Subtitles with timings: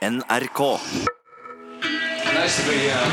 [0.00, 0.60] NRK.
[2.32, 3.04] Nice be uh,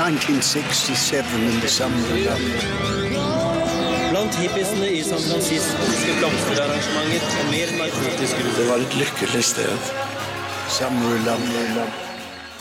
[0.00, 2.40] 1967 in the summer of love.
[4.10, 5.76] Blant hippiesene i San Francisco
[6.22, 9.76] blomsterarrangementer og mer narkotiske Det var et lykkelig sted.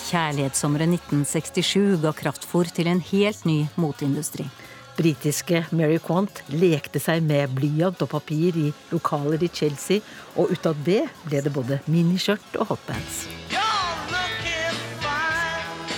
[0.09, 4.51] Kjærlighetssommeren 1967 ga kraftfôr til en helt ny moteindustri.
[4.97, 10.01] Britiske Mary Quant lekte seg med blyant og papir i lokaler i Chelsea,
[10.35, 13.27] og ut av det ble det både miniskjørt og hotpants.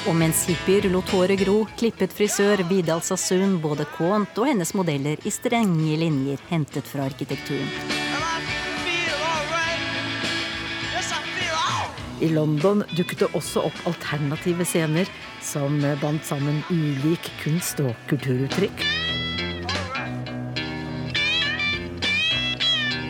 [0.08, 5.22] Og mens hippier lot håret gro, klippet frisør Vidal Sassoon både Quant og hennes modeller
[5.28, 7.99] i strenge linjer hentet fra arkitekturen.
[12.20, 15.08] I London dukket det også opp alternative scener
[15.46, 18.84] som bandt sammen ulik kunst- og kulturuttrykk.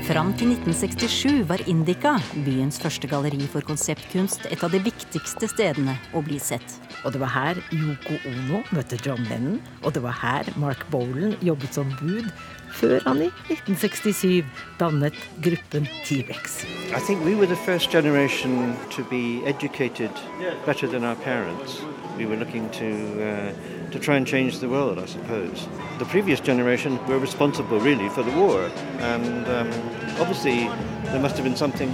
[0.09, 5.97] Fram til 1967 var Indica, byens første galleri for konseptkunst, et av de viktigste stedene
[6.17, 6.79] å bli sett.
[7.03, 11.35] Og det var her Yoko Ono møtte John Lennon, og det var her Mark Bolan
[11.41, 12.29] jobbet som bud,
[12.71, 14.45] før han i 1967
[14.79, 16.65] dannet gruppen T-rex.
[17.25, 20.11] We were the first generation to be educated
[20.65, 21.83] better than our parents.
[22.17, 22.89] We were looking to
[23.21, 23.51] uh,
[23.91, 25.67] to try and change the world, I suppose.
[25.99, 28.69] The previous for the war,
[28.99, 29.69] and um,
[30.19, 30.69] obviously
[31.05, 31.89] there must have been something.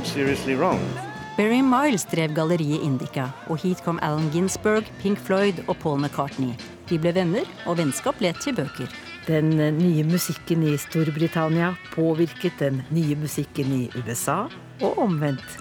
[1.35, 6.53] Barry Miles drev galleriet Indica, og hit kom Allen Ginsberg, Pink Floyd og Paul McCartney.
[6.87, 8.87] De ble venner, og vennskap ble til bøker.
[9.27, 14.45] Den nye musikken i Storbritannia påvirket den nye musikken i USA,
[14.79, 15.57] og omvendt.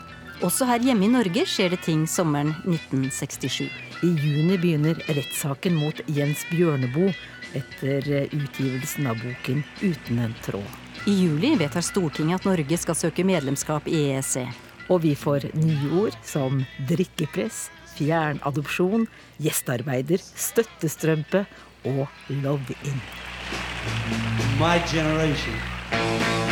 [0.46, 3.66] Også her hjemme i Norge skjer det ting sommeren 1967.
[4.06, 7.10] I juni begynner rettssaken mot Jens Bjørneboe
[7.58, 10.78] etter utgivelsen av boken 'Uten en tråd'.
[11.10, 14.46] I juli vedtar Stortinget at Norge skal søke medlemskap i EEC.
[14.92, 19.06] Og vi får nye ord som drikkepress, fjernadopsjon,
[19.42, 21.44] gjestearbeider, støttestrømpe
[21.84, 23.00] og love-in.
[24.60, 26.43] My generation.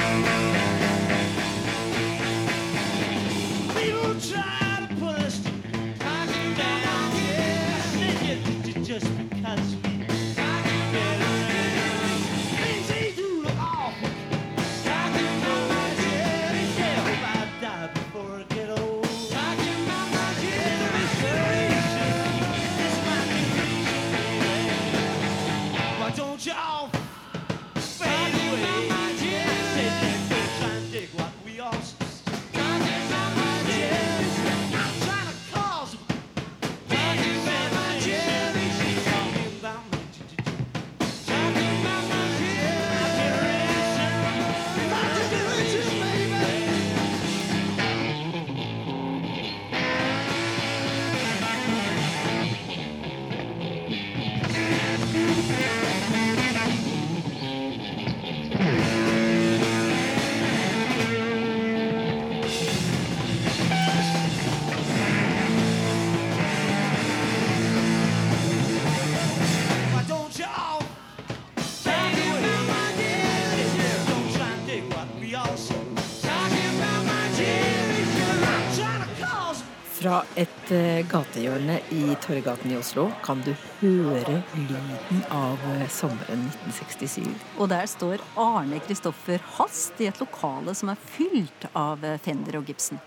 [80.02, 86.42] Fra et eh, gatehjørne i Torggaten i Oslo kan du høre lyden av eh, sommeren
[86.48, 87.28] 1967.
[87.62, 92.58] Og der står Arne Kristoffer Hast i et lokale som er fylt av eh, Fender
[92.58, 92.98] og Gibson.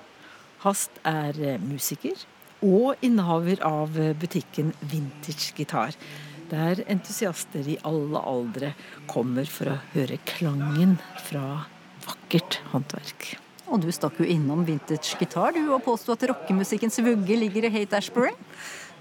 [0.63, 2.23] Hast er musiker
[2.63, 6.00] og innehaver av butikken Vintage Gitar.
[6.47, 8.72] Der entusiaster i alle aldre
[9.11, 10.95] kommer for å høre klangen
[11.28, 11.66] fra
[12.07, 13.35] vakkert håndverk.
[13.65, 17.73] Og du stakk jo innom vintage gitar, du, og påsto at rockemusikkens vugge ligger i
[17.79, 18.33] Hate Ashbury.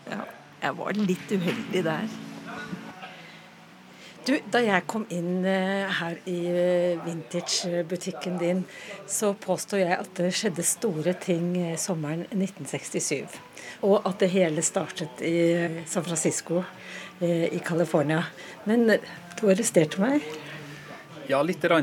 [0.09, 0.23] Ja,
[0.65, 2.15] jeg var litt uheldig der.
[4.25, 8.63] Du, da jeg kom inn eh, her i eh, vintagebutikken din,
[9.05, 13.37] så påstår jeg at det skjedde store ting eh, sommeren 1967.
[13.85, 15.35] Og at det hele startet i
[15.85, 16.63] San Francisco
[17.21, 18.23] i California.
[18.65, 20.25] Men du arresterte meg.
[21.27, 21.65] Ja, litt.
[21.65, 21.79] Eh,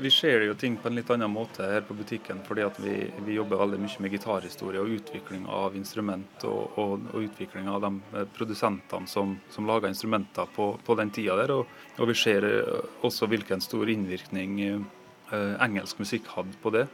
[0.00, 3.36] Vi ser jo ting på en litt annen måte her på butikken, fordi vi, vi
[3.36, 7.90] jobber veldig mye med gitarhistorie og utvikling av instrument og, og, og utvikling av de
[8.18, 11.52] eh, produsentene som, som lager instrumenter på, på den tida der.
[11.54, 11.70] Og,
[12.00, 14.58] og vi ser eh, også hvilken stor innvirkning
[15.26, 16.84] engelsk musikk hadde på det.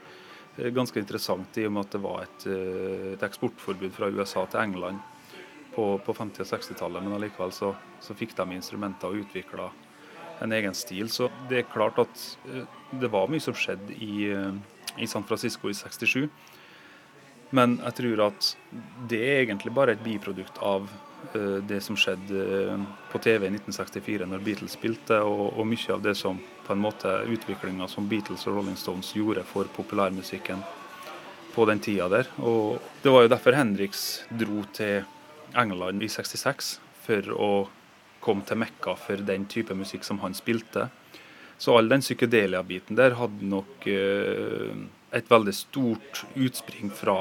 [0.72, 2.46] Ganske interessant i og med at det var et,
[3.12, 5.02] et eksportforbud fra USA til England
[5.74, 9.68] på, på 50- og 60-tallet, men allikevel så, så fikk de instrumenter og utvikla
[10.42, 11.10] en egen stil.
[11.10, 12.66] Så det er klart at eh,
[13.00, 14.52] det var mye som skjedde i, eh,
[15.02, 16.28] i San Francisco i 67.
[17.52, 18.52] Men jeg tror at
[19.10, 20.88] det er egentlig bare et biprodukt av
[21.34, 22.78] eh, det som skjedde
[23.12, 26.84] på TV i 1964 når Beatles spilte, og, og mye av det som på en
[26.84, 30.64] måte utviklinga som Beatles og Rolling Stones gjorde for populærmusikken
[31.52, 32.30] på den tida der.
[32.40, 35.04] Og det var jo derfor Henriks dro til
[35.58, 37.52] England i 66 for å
[38.22, 40.88] komme til Mekka for den type musikk som han spilte.
[41.58, 44.72] Så all den psykedelia-biten der hadde nok eh,
[45.14, 47.16] et veldig stort utspring fra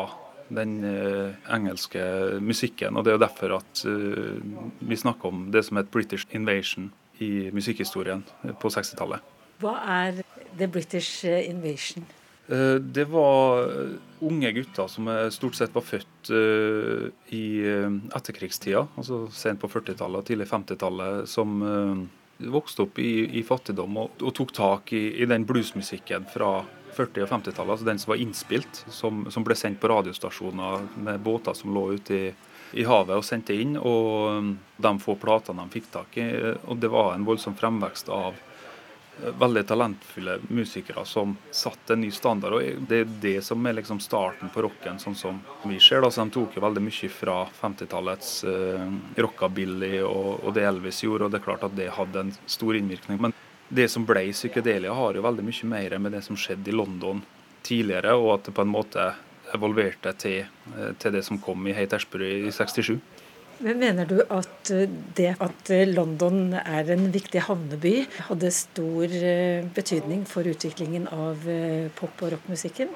[0.52, 2.02] den eh, engelske
[2.42, 2.98] musikken.
[2.98, 4.40] Og det er jo derfor at eh,
[4.80, 6.90] vi snakker om det som het British invasion
[7.22, 8.24] i musikkhistorien
[8.62, 9.22] på 60-tallet.
[9.62, 10.24] Hva er
[10.58, 12.08] The British Invasion?
[12.52, 13.90] Eh, Det var eh,
[14.20, 16.08] unge gutter som eh, stort sett var født
[17.34, 17.46] i
[18.14, 21.56] etterkrigstida, altså sent på 40-tallet og tidlig 50-tallet, som
[22.54, 26.52] vokste opp i, i fattigdom og, og tok tak i, i den bluesmusikken fra
[26.94, 31.26] 40- og 50-tallet, altså den som var innspilt, som, som ble sendt på radiostasjoner med
[31.26, 32.30] båter som lå ute i,
[32.78, 36.30] i havet og sendte inn, og de få platene de fikk tak i.
[36.70, 38.38] Og det var en voldsom fremvekst av
[39.20, 42.54] veldig talentfulle musikere som satte en ny standard.
[42.54, 46.02] og Det er det som er liksom starten på rocken, sånn som vi ser.
[46.02, 51.26] da, De tok jo veldig mye fra 50-tallets uh, rockabilly og, og det Elvis gjorde,
[51.26, 53.22] og det er klart at det hadde en stor innvirkning.
[53.22, 53.36] Men
[53.70, 57.22] det som ble psykedelia, har jo veldig mye mer med det som skjedde i London
[57.64, 59.12] tidligere, og at det på en måte
[59.56, 60.46] evolverte til,
[60.78, 63.00] eh, til det som kom i Hate Ashbury i 67.
[63.62, 67.94] Men Mener du at eh, det at eh, London er en viktig havneby,
[68.30, 71.46] hadde stor eh, betydning for utviklingen av
[71.98, 72.90] pop- og rockmusikken?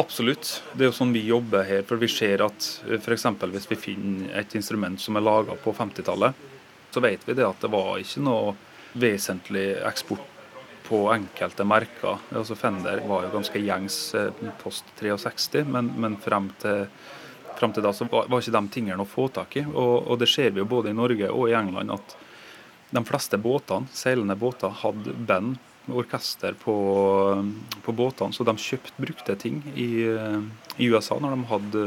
[0.00, 0.56] Absolutt.
[0.72, 1.84] Det er jo sånn vi jobber her.
[1.86, 2.68] For vi ser at
[2.98, 3.28] f.eks.
[3.44, 6.50] hvis vi finner et instrument som er laga på 50-tallet,
[6.92, 8.54] så vet vi det at det var ikke noe
[8.98, 10.28] vesentlig eksport
[10.88, 12.18] på enkelte merker.
[12.34, 13.98] Altså Fender var jo ganske gjengs
[14.64, 16.88] post 63, men, men frem, til,
[17.58, 19.64] frem til da så var, ikke de tingene å få tak i.
[19.68, 22.16] Og, og det ser vi jo både i Norge og i England at
[22.92, 25.56] de fleste båtene, seilende båter hadde band,
[25.90, 26.74] orkester på,
[27.82, 30.04] på båtene, så de kjøpte brukte ting i,
[30.78, 31.86] i USA når de hadde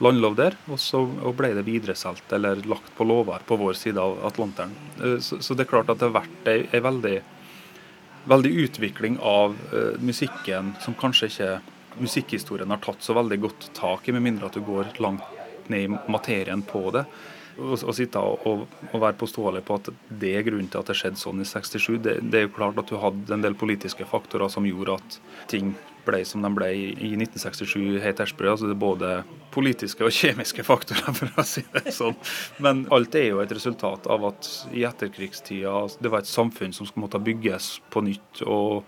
[0.00, 4.00] landlov der, og så og ble det videresolgt eller lagt på låver på vår side
[4.00, 4.72] av Atlanteren.
[5.02, 7.18] Eh, Så, så det er klart at det har vært ei, ei veldig,
[8.30, 11.52] veldig utvikling av uh, musikken som kanskje ikke
[11.98, 15.26] musikkhistorien har tatt så veldig godt tak i, med mindre at du går langt
[15.70, 17.04] ned i materien på det.
[17.60, 19.90] Og sitte og, og, være påståelig på at
[20.22, 22.78] det er grunnen til at det skjedde sånn i 67, det, det er jo klart
[22.80, 25.18] at du hadde en del politiske faktorer som gjorde at
[25.50, 25.74] ting
[26.06, 28.50] ble som de ble i, i 1967 helt Ashbury.
[28.52, 29.12] Altså det er både
[29.54, 32.16] politiske og kjemiske faktorer, for å si det sånn.
[32.64, 36.74] Men alt er jo et resultat av at i etterkrigstida altså, det var et samfunn
[36.76, 38.44] som skulle måtte bygges på nytt.
[38.46, 38.86] og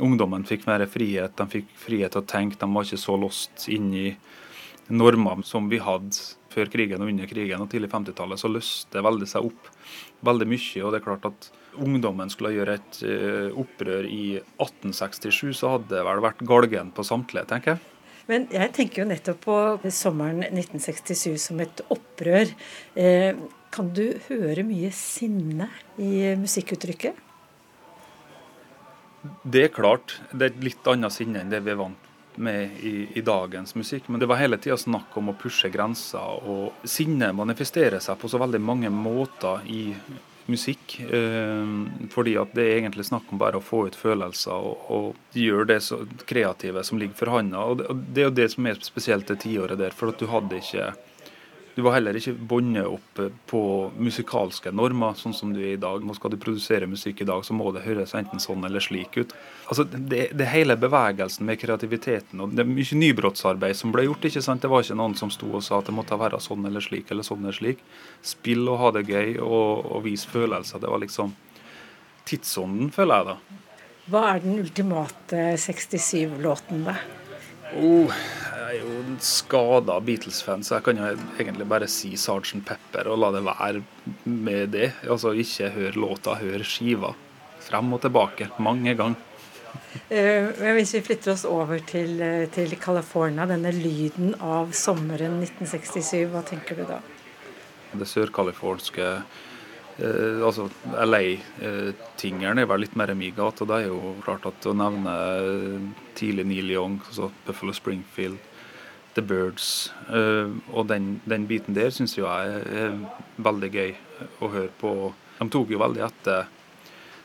[0.00, 3.68] Ungdommen fikk mer frihet, de fikk frihet til å tenke, de var ikke så lost
[3.72, 4.06] inn i
[4.90, 6.16] normer som vi hadde
[6.50, 7.62] før krigen og under krigen.
[7.62, 9.70] Og tidlig 50-tallet så løste veldig seg opp
[10.26, 10.82] veldig mye.
[10.82, 11.48] Og det er klart at
[11.80, 14.24] ungdommen skulle gjøre et eh, opprør i
[14.58, 17.86] 1867, så hadde det vel vært galgen på samtlige, tenker jeg.
[18.30, 19.56] Men jeg tenker jo nettopp på
[19.94, 22.52] sommeren 1967 som et opprør.
[22.98, 23.32] Eh,
[23.74, 27.29] kan du høre mye sinne i musikkuttrykket?
[29.42, 30.20] Det er klart.
[30.32, 32.06] Det er et litt annet sinne enn det vi er vant
[32.40, 34.08] med i, i dagens musikk.
[34.08, 36.40] Men det var hele tida snakk om å pushe grenser.
[36.48, 39.82] Og sinne manifesterer seg på så veldig mange måter i
[40.50, 40.96] musikk.
[41.04, 41.74] Eh,
[42.10, 45.68] fordi at det er egentlig snakk om bare å få ut følelser og, og gjøre
[45.74, 47.66] det så kreative som ligger for handa.
[47.66, 49.96] Og det, og det er jo det som er spesielt det tiåret der.
[49.96, 50.92] For at du hadde ikke
[51.76, 53.60] du var heller ikke bundet opp på
[54.02, 56.02] musikalske normer, sånn som du er i dag.
[56.04, 59.16] Nå skal du produsere musikk i dag, så må det høres enten sånn eller slik
[59.20, 59.34] ut.
[59.68, 62.40] Altså, Det, det hele bevegelsen med kreativiteten.
[62.42, 64.26] og Det er mye nybrottsarbeid som ble gjort.
[64.26, 64.62] ikke sant?
[64.62, 67.10] Det var ikke noen som sto og sa at det måtte være sånn eller slik
[67.10, 67.78] eller sånn eller slik.
[68.22, 70.82] Spill og ha det gøy og, og vis følelser.
[70.82, 71.36] Det var liksom
[72.26, 73.38] tidsånden, føler jeg da.
[74.10, 76.96] Hva er den ultimate 67-låten, da?
[77.78, 78.10] Oh,
[78.70, 81.08] jeg er jo en skada Beatles-fan, så jeg kan jo
[81.40, 82.60] egentlig bare si Sgt.
[82.66, 83.82] Pepper og la det være
[84.30, 84.92] med det.
[85.10, 87.10] Altså ikke hør låta, hør skiva.
[87.66, 89.18] Frem og tilbake, mange ganger.
[90.10, 95.40] Eh, Men hvis vi flytter oss over til, eh, til California, denne lyden av sommeren
[95.42, 97.00] 1967, hva tenker du da?
[97.92, 99.06] Det sørkalifornske
[99.98, 103.66] eh, altså LA-tingeren er vel litt mer min gate.
[103.66, 108.38] Det er jo klart at å nevne eh, tidlig Neil Young, altså Buffalo Springfield,
[109.20, 112.96] The Birds eh, og den, den biten der syns jeg er,
[113.40, 113.92] veldig gøy
[114.40, 115.12] å høre på.
[115.40, 116.48] De tok jo veldig etter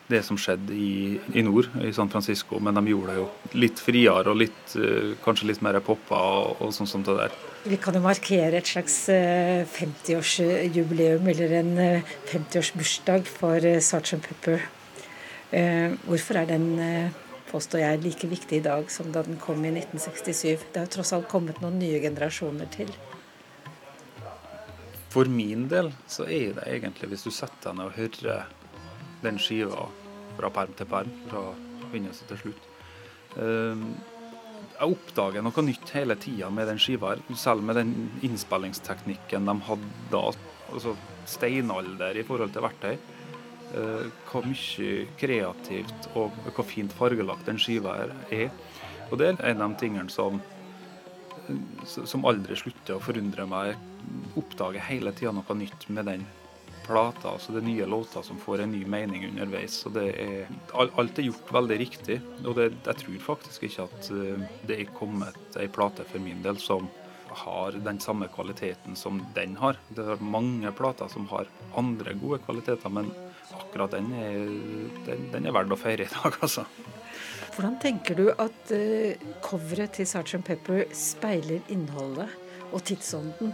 [0.05, 2.59] det som skjedde i, i nord, i San Francisco.
[2.61, 3.25] Men de gjorde det jo
[3.57, 7.31] litt friere og litt, eh, kanskje litt mer poppa og, og sånn som det der.
[7.65, 11.73] Vi kan jo markere et slags 50-årsjubileum eller en
[12.29, 14.21] 50-årsbursdag for Sgt.
[14.21, 14.59] Pepper.
[16.05, 16.67] Hvorfor er den,
[17.55, 20.71] påstår jeg, like viktig i dag som da den kom i 1967?
[20.73, 22.91] Det har tross alt kommet noen nye generasjoner til.
[25.13, 28.49] For min del så er det egentlig, hvis du setter deg ned og hører
[29.23, 29.87] den skiva
[30.35, 31.45] fra perm til perm, fra
[31.85, 32.65] begynnelse til slutt
[33.39, 33.85] ehm,
[34.75, 37.93] Jeg oppdager noe nytt hele tida med den skiva, selv med den
[38.27, 40.25] innspillingsteknikken de hadde da.
[40.73, 40.97] Altså
[41.29, 42.97] steinalder i forhold til verktøy.
[43.75, 47.97] Uh, hvor mye kreativt og hvor fint fargelagt den skiva
[48.31, 48.53] er.
[49.09, 50.39] Og det er en av de tingene som,
[51.91, 53.75] som aldri slutter å forundre meg.
[54.39, 56.23] Oppdager hele tida noe nytt med den
[56.85, 59.77] plata, altså det er nye låter som får en ny mening underveis.
[59.87, 62.19] og det er, Alt er gjort veldig riktig.
[62.45, 66.43] Og det, jeg tror faktisk ikke at eh, det er kommet ei plate for min
[66.45, 66.87] del som
[67.35, 69.79] har den samme kvaliteten som den har.
[69.89, 73.11] Det er mange plater som har andre gode kvaliteter, men
[73.53, 74.39] akkurat den er,
[75.05, 76.65] den, den er verdt å feire i dag, altså.
[77.55, 80.41] Hvordan tenker du at uh, coveret til Sgt.
[80.43, 82.27] Pepper speiler innholdet
[82.71, 83.53] og tidsånden?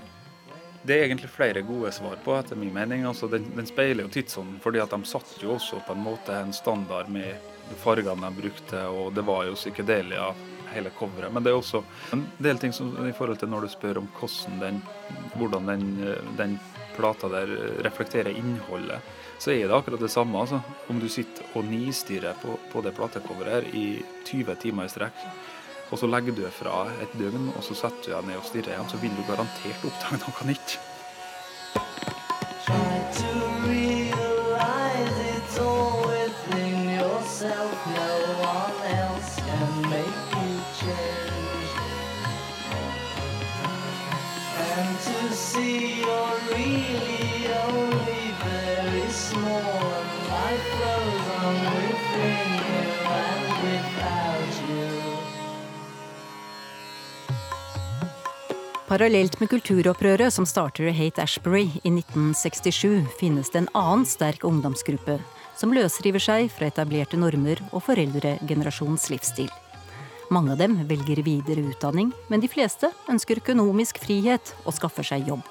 [0.81, 3.05] Det er egentlig flere gode svar på, etter min mening.
[3.05, 6.33] Altså, den, den, speiler jo tidsånden, fordi at de satte jo også på en måte
[6.33, 7.37] en standard med
[7.83, 10.31] fargene de brukte, og det var jo psykedelia
[10.73, 11.29] hele coveret.
[11.33, 11.83] Men det er også
[12.15, 14.81] en del ting som, i forhold til når du spør om hvordan den,
[15.37, 15.85] hvordan den,
[16.39, 16.57] den
[16.95, 17.53] plata der
[17.85, 19.05] reflekterer innholdet,
[19.41, 20.37] så er det akkurat det samme.
[20.39, 20.61] Altså.
[20.89, 23.87] Om du sitter og nistirrer på, på det platecoveret her i
[24.27, 25.25] 20 timer i strekk,
[25.91, 28.75] og så legger du fra et døgn, og så setter du deg ned og stirrer
[28.75, 30.79] igjen, så vil du garantert oppdage noe nytt.
[45.31, 47.90] See you're really only
[58.91, 64.43] Parallelt med kulturopprøret som starter i Hate Ashbury i 1967, finnes det en annen sterk
[64.43, 65.15] ungdomsgruppe
[65.55, 69.47] som løsriver seg fra etablerte normer og foreldregenerasjonens livsstil.
[70.27, 75.31] Mange av dem velger videre utdanning, men de fleste ønsker økonomisk frihet og skaffer seg
[75.31, 75.47] jobb.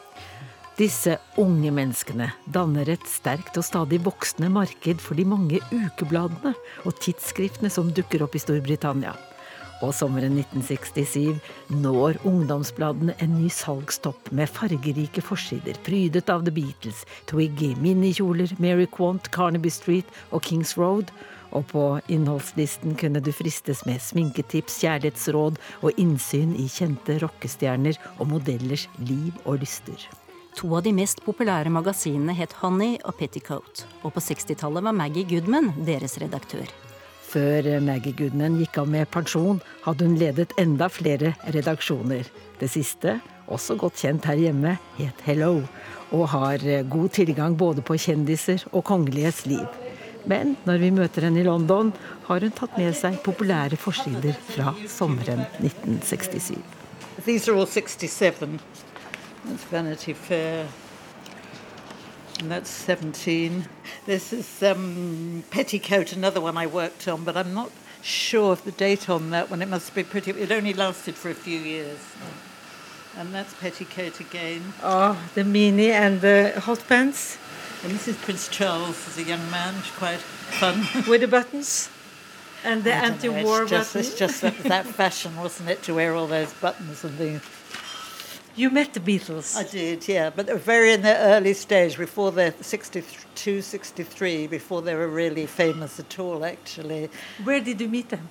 [0.76, 6.52] Disse unge menneskene danner et sterkt og stadig voksende marked for de mange ukebladene
[6.84, 9.16] og tidsskriftene som dukker opp i Storbritannia.
[9.80, 11.40] Og sommeren 1967
[11.80, 18.88] når ungdomsbladene en ny salgstopp med fargerike forsider prydet av The Beatles, Twiggy, minikjoler, Mary
[18.92, 21.12] Quant, Carnaby Street og Kings Road.
[21.56, 28.28] Og på innholdslisten kunne du fristes med sminketips, kjærlighetsråd og innsyn i kjente rockestjerner og
[28.36, 30.04] modellers liv og lyster.
[30.60, 35.26] To av de mest populære magasinene het Honey og Petticoat, og på 60-tallet var Maggie
[35.30, 36.68] Goodman deres redaktør.
[37.30, 42.26] Før Maggie Goodman gikk av med pensjon, hadde hun ledet enda flere redaksjoner.
[42.58, 45.60] Det siste, også godt kjent her hjemme, het Hello,
[46.10, 49.62] og har god tilgang både på kjendiser og kongeliges liv.
[50.26, 51.92] Men når vi møter henne i London,
[52.26, 56.58] har hun tatt med seg populære forsider fra sommeren 1967.
[57.24, 58.58] These are all 67.
[59.46, 60.66] That's Vanity Fair.
[62.40, 63.68] And that's 17.
[64.10, 67.70] This is um, Petticoat, another one I worked on, but I'm not
[68.02, 69.62] sure of the date on that one.
[69.62, 72.00] It must be pretty, it only lasted for a few years.
[73.16, 74.72] And that's Petticoat again.
[74.82, 77.38] Oh, the mini and the hot pants.
[77.84, 80.88] And this is Prince Charles as a young man, quite fun.
[81.08, 81.88] With the buttons?
[82.64, 84.08] And the anti-war it's just, buttons?
[84.08, 87.42] It's just that, that fashion, wasn't it, to wear all those buttons and things.
[88.56, 89.56] You met the Beatles?
[89.56, 94.46] I did, yeah, but they were very in their early stage, before they're 62, 63,
[94.48, 97.10] before they were really famous at all, actually.
[97.44, 98.28] Where did you meet them?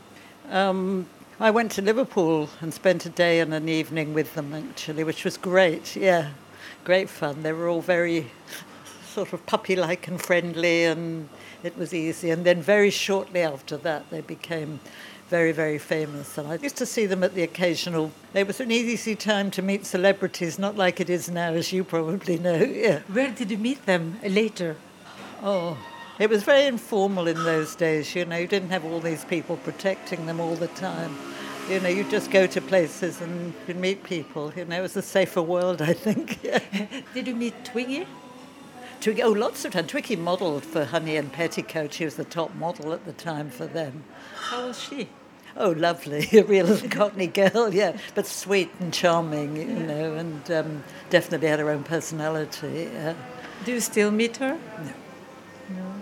[0.49, 1.07] Um,
[1.39, 5.23] I went to Liverpool and spent a day and an evening with them, actually, which
[5.23, 6.31] was great, yeah.
[6.83, 7.43] Great fun.
[7.43, 8.29] They were all very
[9.07, 11.29] sort of puppy like and friendly, and
[11.63, 12.29] it was easy.
[12.29, 14.81] And then very shortly after that, they became
[15.29, 16.38] very, very famous.
[16.38, 18.12] And I used to see them at the occasional.
[18.33, 21.83] It was an easy time to meet celebrities, not like it is now, as you
[21.83, 22.57] probably know.
[22.79, 23.01] Yeah.
[23.12, 24.77] Where did you meet them later?
[25.43, 25.77] Oh,
[26.17, 28.15] it was very informal in those days.
[28.15, 31.15] You know, you didn't have all these people protecting them all the time.
[31.69, 34.51] You know, you just go to places and you meet people.
[34.55, 36.41] You know, it was a safer world, I think.
[37.13, 38.07] did you meet Twiggy?
[39.01, 39.89] Twiggy, oh, lots of times.
[39.91, 41.93] Twiggy modelled for Honey and Petticoat.
[41.93, 44.03] She was the top model at the time for them.
[44.36, 45.09] How was she?
[45.59, 50.83] Oh, lovely, a real Cockney girl, yeah, but sweet and charming, you know, and um,
[51.09, 52.89] definitely had her own personality.
[52.93, 53.13] Yeah.
[53.65, 54.57] Do you still meet her?
[54.57, 54.93] No.
[55.75, 55.93] No.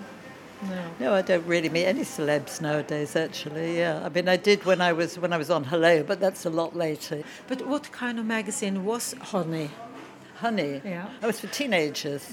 [0.70, 0.84] No.
[1.00, 3.16] No, I don't really meet any celebs nowadays.
[3.16, 4.04] Actually, yeah.
[4.06, 6.50] I mean, I did when I was when I was on Hello, but that's a
[6.50, 7.24] lot later.
[7.48, 9.72] But what kind of magazine was Honey?
[10.36, 11.08] Honey, Yeah.
[11.22, 12.24] oh, it was for teenagers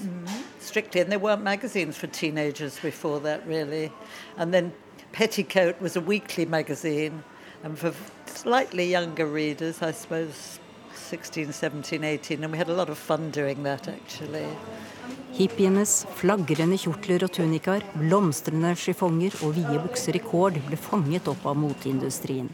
[0.59, 3.91] strictly, and there weren't magazines for teenagers before that, really.
[4.37, 4.73] And then
[5.15, 7.23] Petticoat was a weekly magazine,
[7.63, 7.93] and for
[8.25, 10.59] slightly younger readers, I suppose
[10.93, 14.45] 16, 17, 18, and we had a lot of fun doing that actually.
[15.37, 21.47] Hippienes flagrende kjortler og tunikaer, blomstrende chiffonger og vide bukser i kord ble fanget opp
[21.47, 22.51] av moteindustrien.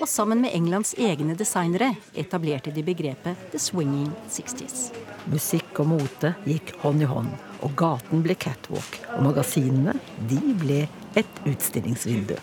[0.00, 4.88] Og sammen med Englands egne designere etablerte de begrepet The Swinging Sixties.
[5.30, 7.30] Musikk og mote gikk hånd i hånd,
[7.62, 8.98] og gaten ble catwalk.
[9.14, 9.94] Og magasinene,
[10.26, 12.38] de ble et utstillingsvindu.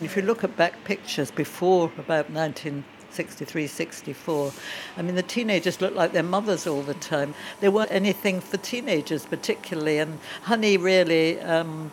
[0.00, 4.52] If you look at back pictures before about 1963, 64,
[4.96, 7.34] I mean, the teenagers looked like their mothers all the time.
[7.60, 11.92] There weren't anything for teenagers particularly, and Honey really, um,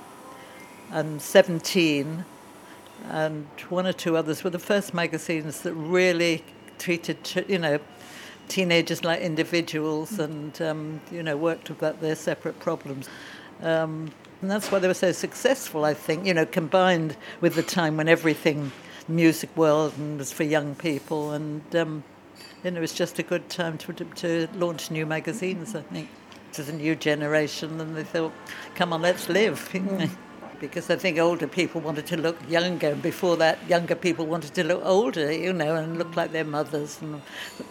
[0.92, 2.26] and 17,
[3.10, 6.44] and one or two others were the first magazines that really
[6.80, 7.80] treated, you know,
[8.48, 13.08] teenagers like individuals and, um, you know, worked about their separate problems.
[13.62, 14.12] Um,
[14.42, 17.98] and that's why they were so successful, I think, you know, combined with the time
[17.98, 18.72] when everything,
[19.08, 21.32] music world, and was for young people.
[21.32, 22.04] And, um,
[22.64, 26.10] it was just a good time to, to, to launch new magazines, I think.
[26.54, 28.34] To the new generation, and they thought,
[28.74, 29.70] come on, let's live.
[30.60, 32.90] Because I think older people wanted to look younger.
[32.90, 36.44] And Before that, younger people wanted to look older, you know, and look like their
[36.44, 37.22] mothers and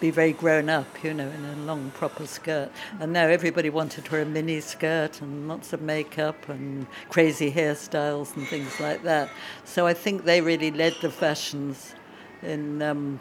[0.01, 2.71] be very grown up, you know, in a long, proper skirt.
[3.01, 7.53] And now everybody wanted to wear a mini skirt and lots of makeup and crazy
[7.53, 9.31] hairstyles and things like that.
[9.65, 11.95] So I think they really led the fashions
[12.43, 12.83] in.
[12.83, 13.21] Um,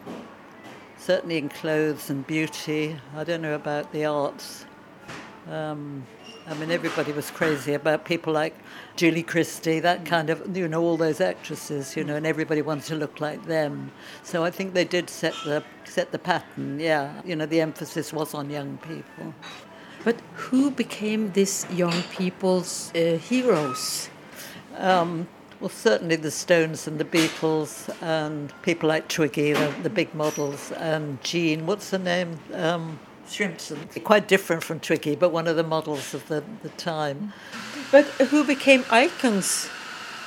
[0.98, 2.96] certainly in clothes and beauty.
[3.16, 4.66] I don't know about the arts.
[5.50, 6.06] Um,
[6.46, 8.54] I mean, everybody was crazy about people like
[8.96, 12.84] Julie Christie, that kind of, you know, all those actresses, you know, and everybody wanted
[12.84, 13.90] to look like them.
[14.22, 16.80] So I think they did set the set the pattern.
[16.80, 19.34] Yeah, you know, the emphasis was on young people.
[20.04, 24.08] But who became these young people's uh, heroes?
[24.76, 25.28] Um,
[25.60, 30.72] well, certainly the Stones and the Beatles and people like Twiggy, the, the big models,
[30.72, 32.38] and Jean, what's her name?
[32.54, 33.88] Um, Shrimpson.
[34.04, 37.32] Quite different from Twiggy, but one of the models of the, the time.
[37.90, 39.68] But who became icons?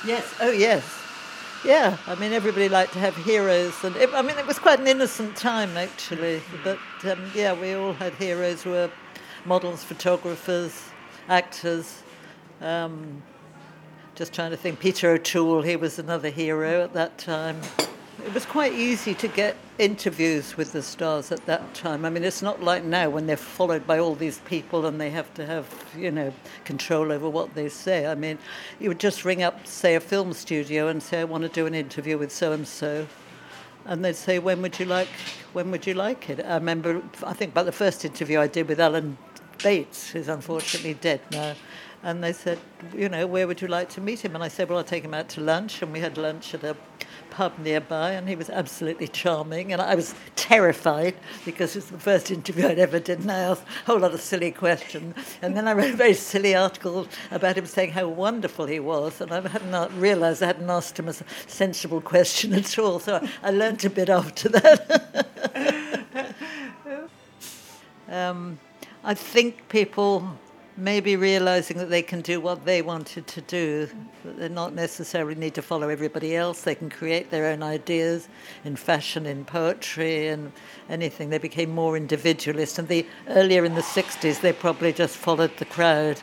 [0.06, 0.84] Yes, oh yes.
[1.64, 3.84] Yeah, I mean, everybody liked to have heroes.
[3.84, 6.42] And it, I mean, it was quite an innocent time, actually.
[6.64, 8.90] But um, yeah, we all had heroes who were
[9.44, 10.82] models, photographers,
[11.28, 12.02] actors.
[12.60, 13.22] Um,
[14.16, 17.60] just trying to think, Peter O'Toole, he was another hero at that time.
[18.24, 22.04] It was quite easy to get interviews with the stars at that time.
[22.04, 25.10] I mean, it's not like now when they're followed by all these people and they
[25.10, 25.66] have to have,
[25.98, 26.32] you know,
[26.64, 28.06] control over what they say.
[28.06, 28.38] I mean,
[28.78, 31.66] you would just ring up, say, a film studio and say, I want to do
[31.66, 33.08] an interview with so and so.
[33.86, 35.08] And they'd say, when would you like,
[35.52, 36.38] when would you like it?
[36.44, 39.18] I remember, I think about the first interview I did with Alan
[39.64, 41.56] Bates, who's unfortunately dead now.
[42.04, 42.60] And they said,
[42.94, 44.36] you know, where would you like to meet him?
[44.36, 45.82] And I said, well, I'll take him out to lunch.
[45.82, 46.76] And we had lunch at a
[47.32, 49.72] pub nearby, and he was absolutely charming.
[49.72, 51.14] And I was terrified
[51.46, 54.12] because it was the first interview I'd ever did, and I asked a whole lot
[54.12, 55.16] of silly questions.
[55.40, 59.20] And then I wrote a very silly article about him saying how wonderful he was,
[59.20, 61.14] and I hadn't realised I hadn't asked him a
[61.46, 63.00] sensible question at all.
[63.00, 65.26] So I, learnt a bit after that.
[68.08, 68.58] um,
[69.02, 70.38] I think people
[70.76, 73.88] maybe realizing that they can do what they wanted to do,
[74.24, 76.62] that they not necessarily need to follow everybody else.
[76.62, 78.28] They can create their own ideas
[78.64, 80.52] in fashion, in poetry, and
[80.88, 81.30] anything.
[81.30, 82.78] They became more individualist.
[82.78, 86.20] And the earlier in the 60s, they probably just followed the crowd.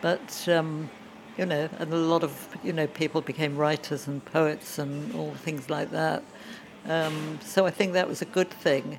[0.00, 0.90] But um,
[1.36, 5.34] you know, and a lot of you know people became writers and poets and all
[5.34, 6.22] things like that.
[6.86, 8.98] Um, so I think that was a good thing.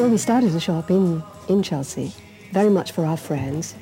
[0.00, 2.14] Well, we started a shop in, in Chelsea,
[2.52, 3.74] very much for our friends.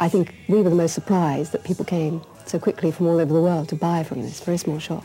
[0.00, 3.32] I think we were the most surprised that people came so quickly from all over
[3.32, 5.04] the world to buy from this very small shop.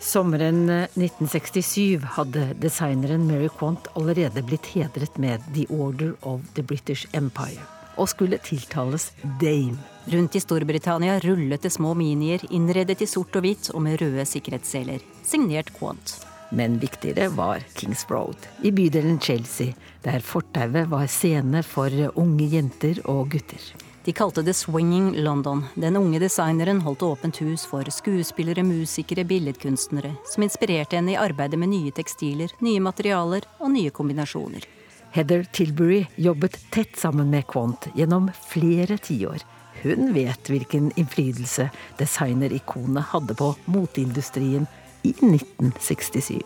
[0.00, 6.62] Sommeren eh, 1967 hadde designeren Mary Quant allerede blitt hedret med The Order of the
[6.62, 7.62] British Empire,
[7.96, 9.78] og skulle tiltales Dame.
[10.10, 14.26] Rundt i Storbritannia rullet det små minier innredet i sort og hvitt og med røde
[14.26, 16.18] sikkerhetsseler, signert Quant.
[16.50, 22.98] Men viktigere var Kings Road, i bydelen Chelsea, der fortauet var scene for unge jenter
[23.06, 23.62] og gutter.
[24.04, 25.64] De kalte det Swinging London.
[25.74, 31.60] Den unge designeren holdt åpent hus for skuespillere, musikere, billedkunstnere, som inspirerte henne i arbeidet
[31.60, 34.66] med nye tekstiler, nye materialer og nye kombinasjoner.
[35.12, 39.44] Heather Tilbury jobbet tett sammen med Quant gjennom flere tiår.
[39.82, 41.68] Hun vet hvilken innflytelse
[42.00, 44.66] designerikonene hadde på moteindustrien
[45.04, 46.42] i 1967.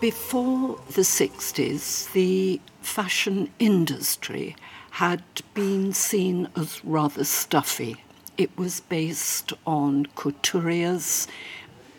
[0.00, 4.56] Before the 60s, the fashion industry
[4.90, 5.22] had
[5.54, 7.96] been seen as rather stuffy.
[8.36, 11.28] It was based on couturiers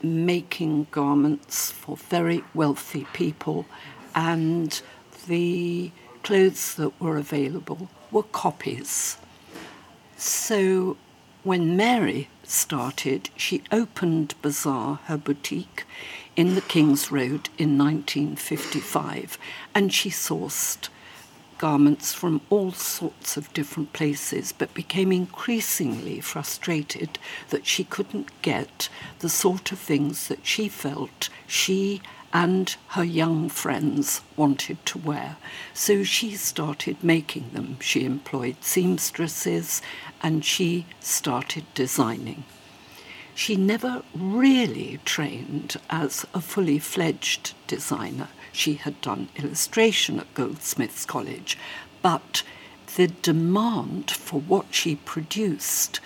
[0.01, 3.65] making garments for very wealthy people,
[4.13, 4.81] and
[5.27, 5.91] the
[6.23, 9.17] clothes that were available were copies.
[10.17, 10.97] So
[11.43, 15.85] when Mary started, she opened Bazaar, her boutique,
[16.35, 19.37] in the King's Road in 1955,
[19.73, 20.89] and she sourced
[21.57, 27.17] garments from all sorts of different places, but became increasingly frustrated
[27.49, 32.01] that she couldn't get the sort of things that she felt she
[32.33, 35.37] and her young friends wanted to wear.
[35.73, 37.77] So she started making them.
[37.79, 39.83] She employed seamstresses
[40.21, 42.43] and she started designing.
[43.35, 48.29] She never really trained as a fully fledged designer.
[48.51, 51.57] She had done illustration at Goldsmiths College,
[52.01, 52.43] but
[52.95, 55.99] the demand for what she produced,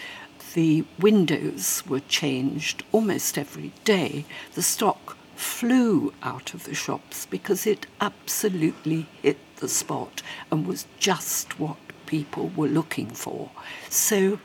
[0.53, 4.25] the windows were changed almost every day.
[4.53, 10.21] The stock flew out of the shops because it absolutely hit the spot
[10.51, 13.51] and was just what people were looking for.
[13.89, 14.39] So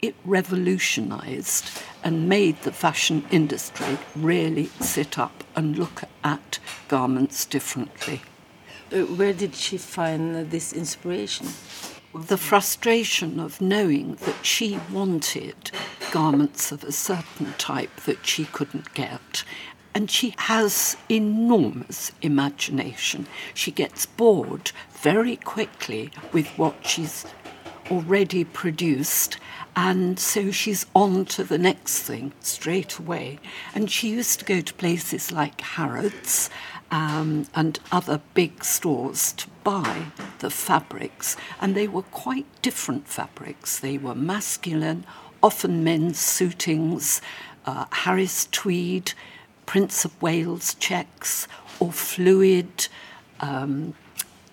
[0.00, 1.70] it revolutionized
[2.02, 8.22] and made the fashion industry really sit up and look at garments differently.
[8.92, 11.46] Uh, where did she find this inspiration?
[12.14, 15.70] The frustration of knowing that she wanted
[16.10, 19.44] garments of a certain type that she couldn't get.
[19.94, 23.26] And she has enormous imagination.
[23.54, 27.26] She gets bored very quickly with what she's
[27.90, 29.38] already produced
[29.74, 33.38] and so she's on to the next thing straight away.
[33.74, 36.50] And she used to go to places like Harrods
[36.90, 40.06] um, and other big stores to buy
[40.40, 43.78] the fabrics, and they were quite different fabrics.
[43.78, 45.06] They were masculine,
[45.42, 47.22] often men's suitings,
[47.64, 49.14] uh, Harris tweed,
[49.66, 51.48] Prince of Wales checks,
[51.80, 52.88] or fluid.
[53.40, 53.94] Um,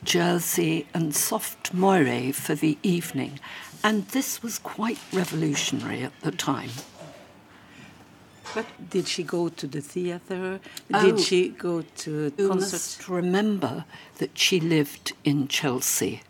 [0.04, 3.40] jersey and soft moire for the evening,
[3.84, 6.70] and this was quite revolutionary at the time.
[8.56, 10.60] But did she go to the theater?
[10.94, 12.72] Oh, did she go to You concerts?
[12.98, 13.86] must remember
[14.18, 16.22] that she lived in Chelsea.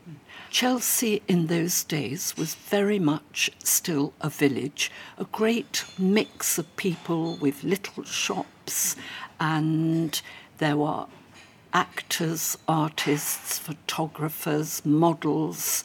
[0.50, 7.36] Chelsea in those days was very much still a village, a great mix of people
[7.36, 8.96] with little shops,
[9.40, 10.22] and
[10.58, 11.06] there were
[11.72, 15.84] actors, artists, photographers, models,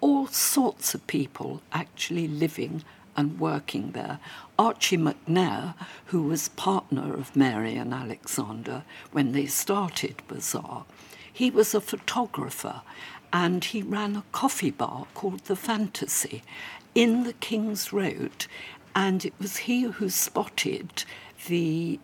[0.00, 2.84] all sorts of people actually living
[3.16, 4.20] and working there.
[4.56, 5.74] Archie McNair,
[6.06, 10.84] who was partner of Mary and Alexander when they started Bazaar,
[11.32, 12.82] he was a photographer
[13.32, 16.42] and he ran a coffee bar called The Fantasy
[16.94, 18.46] in the King's Road.
[18.94, 21.04] And it was he who spotted
[21.46, 22.00] the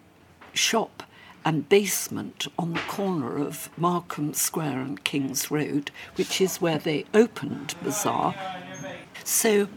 [0.52, 1.02] shop
[1.44, 7.04] and basement on the corner of Markham Square and King's Road, which is where they
[7.14, 8.34] opened Bazaar.
[9.24, 9.68] So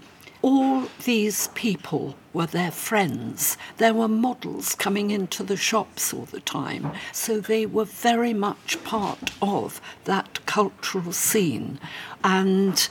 [0.41, 3.57] all these people were their friends.
[3.77, 6.91] There were models coming into the shops all the time.
[7.11, 11.79] So they were very much part of that cultural scene.
[12.23, 12.87] And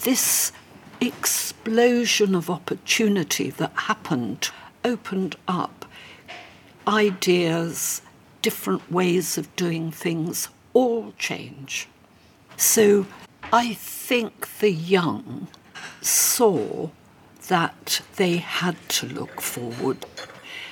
[0.00, 0.52] this
[1.00, 4.50] explosion of opportunity that happened
[4.84, 5.84] opened up
[6.86, 8.02] ideas,
[8.42, 11.88] different ways of doing things all change.
[12.56, 13.06] So
[13.52, 15.48] I think the young
[16.00, 16.90] saw
[17.48, 20.06] that they had to look forward.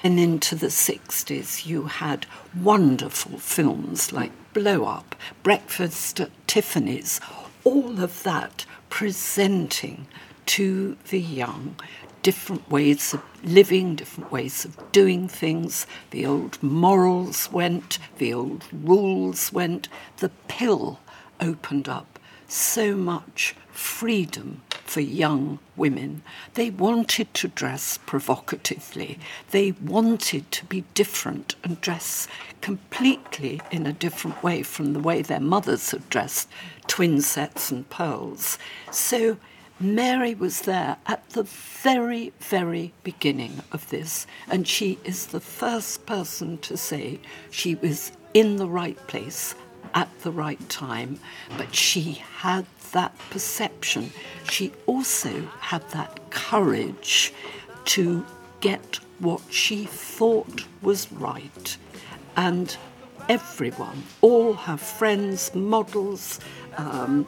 [0.02, 7.20] And into the 60s, you had wonderful films like Blow Up, Breakfast at Tiffany's,
[7.64, 10.06] all of that presenting
[10.46, 11.76] to the young
[12.22, 15.86] different ways of living, different ways of doing things.
[16.10, 21.00] The old morals went, the old rules went, the pill
[21.40, 22.18] opened up
[22.48, 26.22] so much freedom for young women.
[26.54, 29.18] They wanted to dress provocatively.
[29.50, 32.26] They wanted to be different and dress
[32.60, 36.48] completely in a different way from the way their mothers had dressed,
[36.86, 38.58] twin sets and pearls.
[38.90, 39.36] So
[39.78, 46.06] Mary was there at the very, very beginning of this, and she is the first
[46.06, 47.20] person to say
[47.50, 49.54] she was in the right place
[49.94, 51.18] at the right time,
[51.56, 54.10] but she had that perception.
[54.50, 57.32] She also had that courage
[57.86, 58.24] to
[58.60, 61.76] get what she thought was right.
[62.36, 62.76] And
[63.28, 66.40] everyone, all her friends, models,
[66.76, 67.26] um,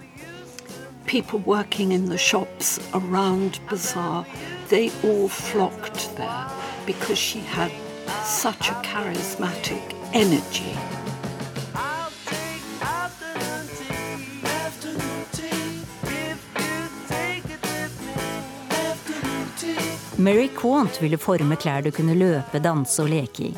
[1.07, 4.25] people working in the shops around Bazaar,
[4.69, 6.47] they all flocked there
[6.87, 7.73] because she had
[8.25, 11.00] such a charismatic energy.
[20.21, 23.53] Mary Quant ville forme klær du kunne løpe, danse og leke i.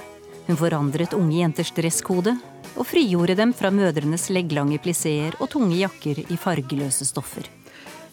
[0.47, 2.37] Hun forandret unge jenters dresskode,
[2.79, 7.49] og frigjorde dem fra mødrenes legglange plisseer og tunge jakker i fargeløse stoffer.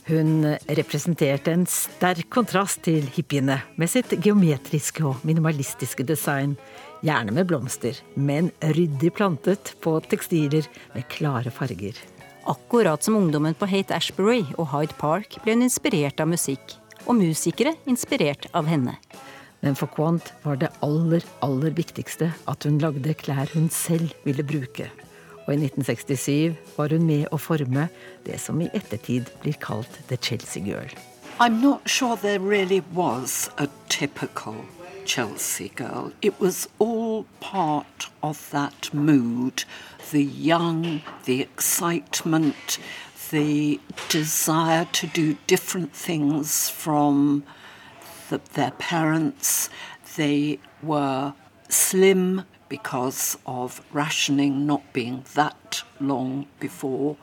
[0.09, 6.57] Hun representerte en sterk kontrast til hippiene, med sitt geometriske og minimalistiske design.
[7.05, 10.65] Gjerne med blomster, men ryddig plantet på tekstiler
[10.97, 12.01] med klare farger.
[12.49, 17.19] Akkurat som ungdommen på Hate Ashbury og Hyde Park ble hun inspirert av musikk, og
[17.19, 18.95] musikere inspirert av henne.
[19.61, 24.43] Men for Quant var det aller, aller viktigste at hun lagde klær hun selv ville
[24.43, 24.87] bruke.
[25.45, 27.89] Og i 1967 var hun med å forme
[28.27, 30.91] det som i ettertid blir kalt The Chelsea Girl.
[31.39, 34.55] I'm not sure there really was a typical
[35.05, 36.11] Chelsea girl.
[36.21, 39.63] It was all part of that mood
[40.11, 42.79] the young, the excitement,
[43.31, 47.43] the desire to do different things from
[48.29, 49.69] the, their parents.
[50.15, 51.33] They were
[51.69, 57.17] slim because of rationing not being that long before.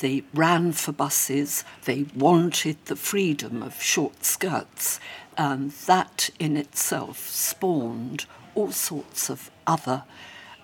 [0.00, 1.64] They ran for buses.
[1.84, 4.98] They wanted the freedom of short skirts.
[5.36, 10.04] And that in itself spawned all sorts of other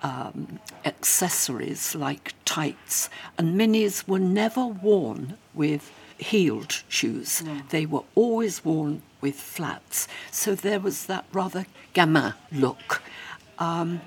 [0.03, 3.09] um, accessories like tights.
[3.39, 7.43] And minis were never worn with heeled shoes.
[7.71, 10.09] They were always worn with flats.
[10.31, 13.03] So there was that rather gamin look.
[13.59, 14.01] Um,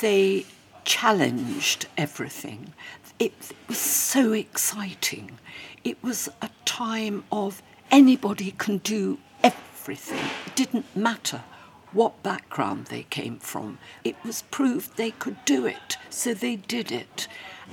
[0.00, 0.46] they
[0.84, 2.72] challenged everything.
[3.18, 3.32] It
[3.68, 5.38] was so exciting.
[5.84, 10.24] It was a time of anybody can do everything.
[10.46, 11.42] It didn't matter
[11.92, 13.78] what background they came from.
[14.04, 17.28] It was proved they could do it, so they did it.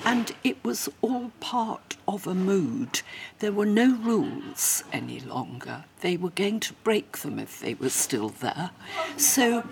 [0.06, 3.02] And it was all part of a mood.
[3.40, 5.86] There were no rules any longer.
[6.02, 8.72] They were going to break them if they were still there.
[9.18, 9.68] So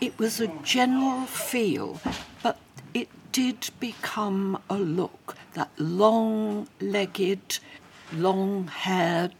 [0.00, 2.00] it was a general feel,
[2.42, 2.58] but
[2.94, 7.58] it did become a look that long legged,
[8.12, 9.34] long haired,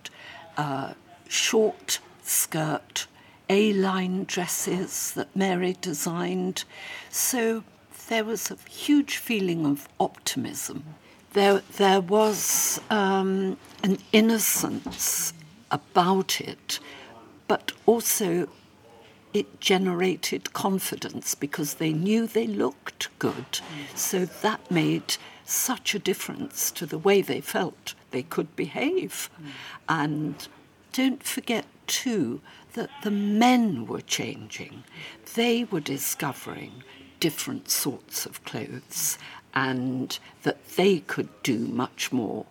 [0.57, 0.95] uh,
[1.29, 3.07] short skirt,
[3.49, 6.65] A line dresses that Mary designed.
[7.11, 7.65] So
[8.09, 10.85] there was a huge feeling of optimism.
[11.33, 15.33] There, there was um, an innocence
[15.71, 16.81] about it,
[17.47, 18.49] but also
[19.35, 23.61] it generated confidence because they knew they looked good.
[23.95, 29.31] So that made such a difference to the way they felt they could behave.
[29.89, 30.49] And
[30.93, 32.41] don't forget, too,
[32.75, 34.85] that the men were changing.
[35.35, 36.83] They were discovering
[37.21, 39.19] different sorts of clothes
[39.55, 42.47] and that they could do much more.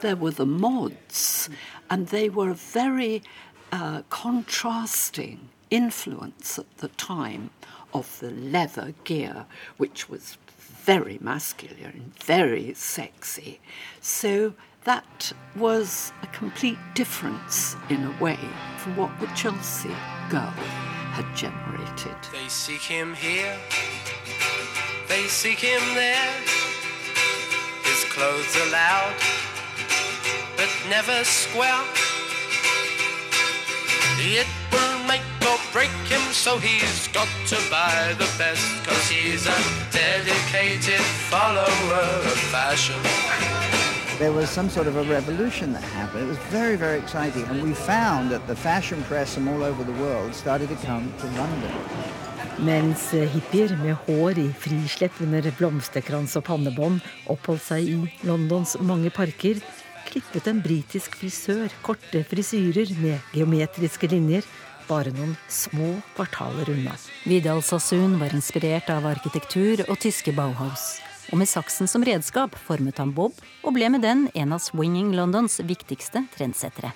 [0.00, 1.50] There were the mods,
[1.90, 3.22] and they were a very
[3.70, 7.50] uh, contrasting influence at the time
[7.92, 9.46] of the leather gear,
[9.76, 13.60] which was very masculine and very sexy.
[14.00, 18.38] So that was a complete difference in a way
[18.78, 19.94] from what the Chelsea
[20.30, 20.54] girl
[21.12, 22.16] had generated.
[22.32, 23.56] They seek him here,
[25.08, 26.32] they seek him there.
[27.84, 29.14] His clothes are loud,
[30.56, 31.84] but never square.
[34.22, 39.46] It will make or break him, so he's got to buy the best, cause he's
[39.46, 39.58] a
[39.90, 43.49] dedicated follower of fashion.
[44.20, 46.24] There was some sort of a revolution that happened.
[46.24, 47.44] It was very, very exciting.
[47.44, 51.10] And we found that the fashion press from all over the world started to come
[51.20, 51.72] to London.
[52.58, 57.00] Mens hippier med hår i frislepp under blomsterkrans og pannebånd
[57.32, 57.96] oppholdt seg i
[58.28, 59.64] Londons mange parker,
[60.12, 64.44] klippet en britisk frisør korte frisyrer med geometriske linjer
[64.90, 66.92] bare noen små kvartaler unna.
[67.24, 70.99] Vidal Sassoon var inspirert av arkitektur og tyske Bauhaus.
[71.30, 75.12] Og med saksen som redskap formet han bob, og ble med den en av Swinging
[75.14, 76.90] Londons viktigste trendsettere.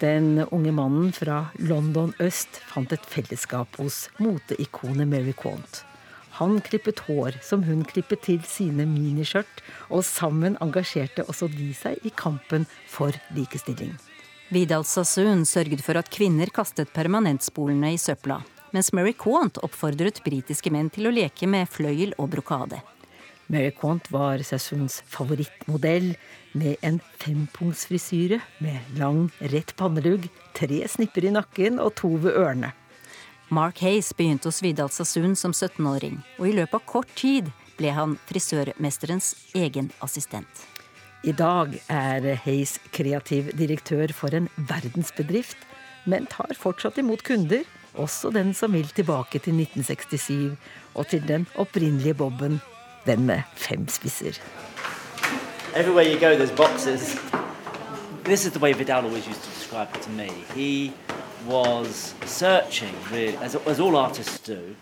[0.00, 5.82] Den unge mannen fra London øst fant et fellesskap hos moteikonet Mary Quant.
[6.40, 9.60] Han klippet hår som hun klippet til sine miniskjørt,
[9.92, 13.92] og sammen engasjerte også de seg i kampen for likestilling.
[14.50, 18.40] Vidal Sassoon sørget for at kvinner kastet permanentspolene i søpla,
[18.72, 22.80] mens Mary Quant oppfordret britiske menn til å leke med fløyel og brokade.
[23.50, 26.12] Mary Quant var Sassoons favorittmodell,
[26.52, 32.70] med en fempunktsfrisyre med lang, rett pannelugg, tre snipper i nakken og to ved ørene.
[33.50, 37.90] Mark Hayes begynte hos Vidal Sassoon som 17-åring, og i løpet av kort tid ble
[37.96, 40.66] han frisørmesterens egen assistent.
[41.26, 45.58] I dag er Hayes kreativ direktør for en verdensbedrift,
[46.06, 47.66] men tar fortsatt imot kunder,
[47.98, 50.54] også den som vil tilbake til 1967
[50.94, 52.60] og til den opprinnelige boben,
[53.10, 54.40] den med fem spisser.
[55.76, 57.18] Everywhere you go, there's boxes.
[58.24, 60.28] This is the way Vidal always used to describe it to me.
[60.54, 60.92] He
[61.46, 64.76] was searching, really, as, as all artists do.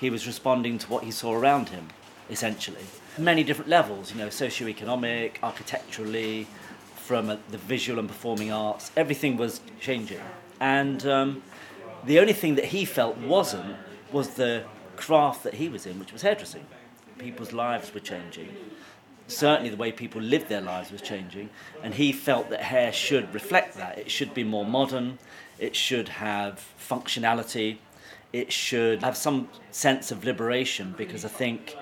[0.00, 1.88] He was responding to what he saw around him,
[2.30, 2.84] essentially.
[3.18, 6.46] Many different levels, you know, socioeconomic, architecturally,
[6.94, 8.90] from uh, the visual and performing arts.
[8.96, 10.20] Everything was changing.
[10.60, 11.42] And um,
[12.04, 13.76] the only thing that he felt wasn't
[14.12, 14.64] was the
[14.96, 16.66] craft that he was in, which was hairdressing.
[17.20, 18.48] People's lives were changing
[19.30, 21.50] certainly the way people lived their lives was changing,
[21.82, 23.98] and he felt that hair should reflect that.
[23.98, 25.18] It should be more modern,
[25.58, 27.78] it should have functionality,
[28.32, 31.76] it should have some sense of liberation, because I think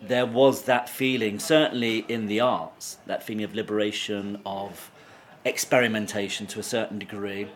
[0.00, 4.90] there was that feeling, certainly in the arts, that feeling of liberation, of
[5.44, 7.48] experimentation to a certain degree.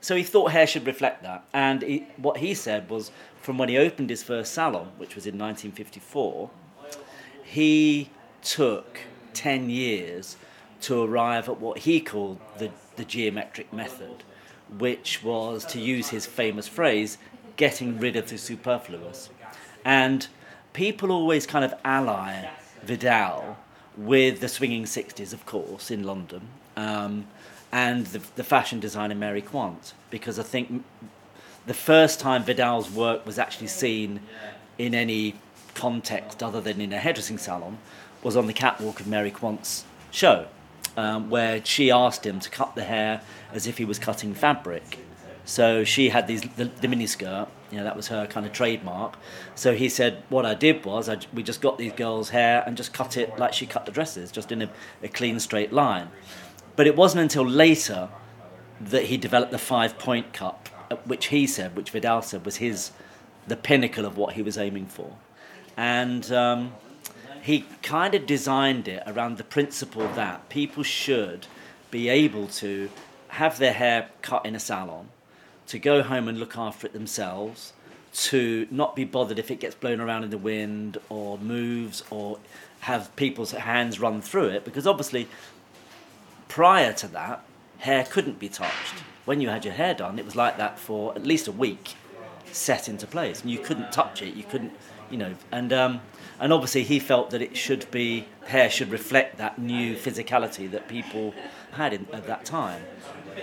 [0.00, 1.44] So he thought hair should reflect that.
[1.52, 3.10] And he, what he said was
[3.40, 6.50] from when he opened his first salon, which was in 1954,
[7.46, 8.10] he
[8.42, 9.00] took
[9.34, 10.36] 10 years
[10.82, 14.24] to arrive at what he called the, the geometric method,
[14.78, 17.18] which was, to use his famous phrase,
[17.56, 19.30] getting rid of the superfluous.
[19.84, 20.26] And
[20.72, 22.48] people always kind of ally
[22.82, 23.56] Vidal
[23.96, 27.26] with the swinging 60s, of course, in London, um,
[27.72, 30.84] and the, the fashion designer Mary Quant, because I think
[31.64, 34.20] the first time Vidal's work was actually seen
[34.78, 35.34] in any
[35.76, 37.78] context other than in a hairdressing salon
[38.22, 40.46] was on the catwalk of Mary Quant's show,
[40.96, 43.20] um, where she asked him to cut the hair
[43.52, 44.98] as if he was cutting fabric.
[45.44, 49.16] So she had these the, the miniskirt, you know, that was her kind of trademark.
[49.54, 52.76] So he said, what I did was I, we just got these girls' hair and
[52.76, 54.70] just cut it like she cut the dresses, just in a,
[55.02, 56.08] a clean straight line.
[56.74, 58.08] But it wasn't until later
[58.80, 62.56] that he developed the five point cut, uh, which he said, which Vidal said was
[62.56, 62.90] his
[63.46, 65.16] the pinnacle of what he was aiming for.
[65.76, 66.72] And um,
[67.42, 71.46] he kind of designed it around the principle that people should
[71.90, 72.90] be able to
[73.28, 75.08] have their hair cut in a salon,
[75.66, 77.72] to go home and look after it themselves,
[78.14, 82.38] to not be bothered if it gets blown around in the wind or moves or
[82.80, 85.28] have people's hands run through it, because obviously
[86.48, 87.44] prior to that,
[87.78, 88.94] hair couldn't be touched.
[89.26, 91.94] When you had your hair done, it was like that for at least a week,
[92.52, 94.34] set into place, and you couldn't touch it.
[94.34, 94.72] You couldn't,
[95.10, 96.00] you know, and um,
[96.38, 100.88] and obviously he felt that it should be hair should reflect that new physicality that
[100.88, 101.32] people
[101.72, 102.80] had in, at that time.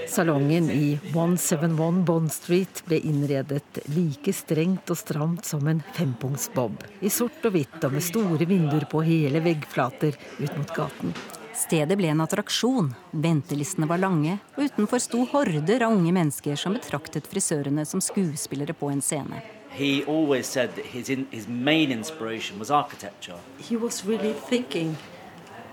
[0.08, 6.82] Salongen i 171 Bond Street ble innredet like strengt og stramt som en fempunktsbob.
[7.02, 11.14] I sort og hvitt og med store vinduer på hele veggflater ut mot gaten.
[11.54, 12.90] Stedet ble en attraksjon.
[13.12, 18.74] Ventelistene var lange, og utenfor sto horder av unge mennesker som betraktet frisørene som skuespillere
[18.74, 19.44] på en scene.
[19.74, 23.38] He always said that his, in, his main inspiration was architecture.
[23.58, 24.98] He was really thinking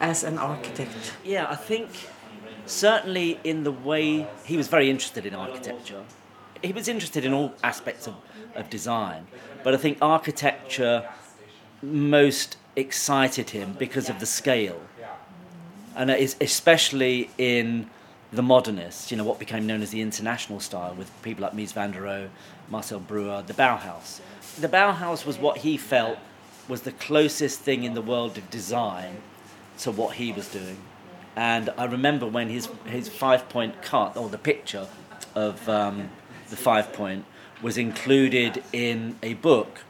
[0.00, 1.12] as an architect.
[1.24, 1.90] Yeah, I think
[2.66, 6.02] certainly in the way he was very interested in architecture.
[6.62, 8.14] He was interested in all aspects of,
[8.54, 9.26] of design,
[9.64, 11.08] but I think architecture
[11.82, 14.80] most excited him because of the scale.
[15.96, 17.90] and especially in
[18.32, 21.72] the modernists, you know, what became known as the international style with people like Mies
[21.72, 22.28] van der Rohe,
[22.70, 24.20] Marcel Breuer, the Bauhaus.
[24.58, 26.18] The Bauhaus was what he felt
[26.68, 29.16] was the closest thing in the world of design
[29.78, 30.78] to what he was doing.
[31.36, 34.86] And I remember when his, his five point cut, or the picture
[35.34, 36.10] of um,
[36.48, 37.24] the five point,
[37.62, 39.80] was included in a book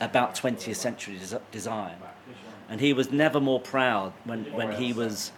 [0.00, 1.96] about 20th century des- design.
[2.68, 5.32] And he was never more proud when, when he was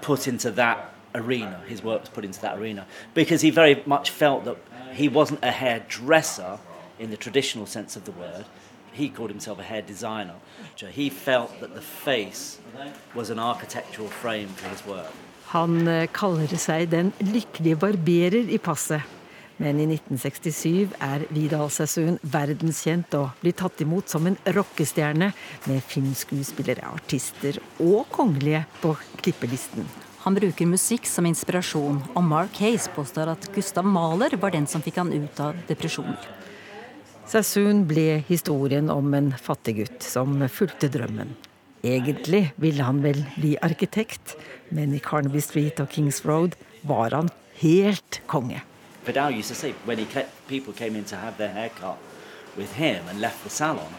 [0.00, 4.10] put into that arena, his work was put into that arena, because he very much
[4.10, 4.56] felt that
[4.98, 6.58] he wasn't a hairdresser
[6.98, 8.44] in the traditional sense of the word.
[8.92, 10.34] He called himself a hair designer.
[10.76, 12.58] So he felt that the face
[13.14, 15.12] was an architectural frame for his work.
[15.52, 19.06] Han eh, kaller seg den lykkelige barberer i passet.
[19.58, 25.32] Men i 1967 er Vidal Sassoon verdenskjent og blir tatt imot som en rockestjerne
[25.66, 29.88] med filmskuespillere, artister og kongelige på klippelisten.
[30.28, 34.82] Han bruker musikk som inspirasjon, og Mark Hayes påstår at Gustav Mahler var den som
[34.84, 36.20] fikk han ut av depresjoner.
[37.24, 41.32] Sassoon ble historien om en fattig gutt som fulgte drømmen.
[41.80, 44.36] Egentlig ville han vel bli arkitekt,
[44.68, 47.32] men i Carnaby Street og Kings Road var han
[47.64, 48.60] helt konge.
[49.08, 51.96] Vidal used to say when he ca- people came in to have their hair cut
[52.54, 53.96] with him and left the salon,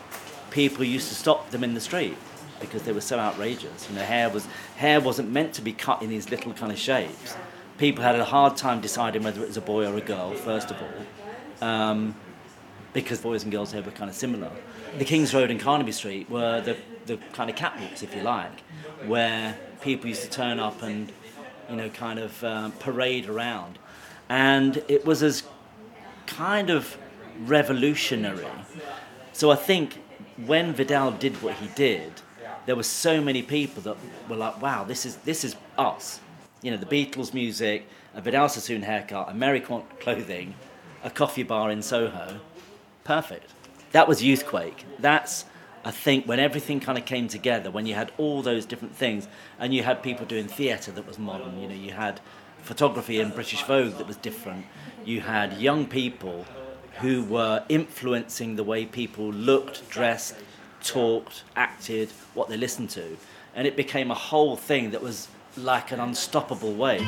[0.51, 2.28] people used to stop them in the street
[2.59, 3.89] because they were so outrageous.
[3.89, 4.47] You know, hair was
[4.77, 7.35] hair wasn't meant to be cut in these little kind of shapes.
[7.77, 10.33] People had a hard time deciding whether it was a boy or a girl.
[10.33, 12.15] First of all, um,
[12.93, 14.51] because boys and girls' hair were kind of similar.
[14.97, 18.61] The Kings Road and Carnaby Street were the, the kind of catwalks, if you like,
[19.05, 21.11] where people used to turn up and,
[21.69, 23.77] you know, kind of um, parade around.
[24.27, 25.43] And it was as
[26.25, 26.97] kind of
[27.45, 28.45] revolutionary.
[29.33, 30.01] So I think
[30.45, 32.11] when Vidal did what he did,
[32.65, 33.97] there were so many people that
[34.29, 36.19] were like, wow, this is, this is us.
[36.61, 40.55] You know, the Beatles music, a Vidal Sassoon haircut, American clothing,
[41.03, 42.39] a coffee bar in Soho.
[43.03, 43.51] Perfect.
[43.91, 44.83] That was Youthquake.
[44.99, 45.45] That's,
[45.83, 49.27] I think, when everything kind of came together, when you had all those different things,
[49.57, 51.59] and you had people doing theatre that was modern.
[51.59, 52.19] You know, you had
[52.61, 54.65] photography in British Vogue that was different.
[55.05, 56.45] You had young people
[56.99, 60.35] who were influencing the way people looked, dressed,
[60.83, 63.17] talked, acted, what they listened to.
[63.55, 65.27] And it became a whole thing that was
[65.57, 67.07] like an unstoppable wave.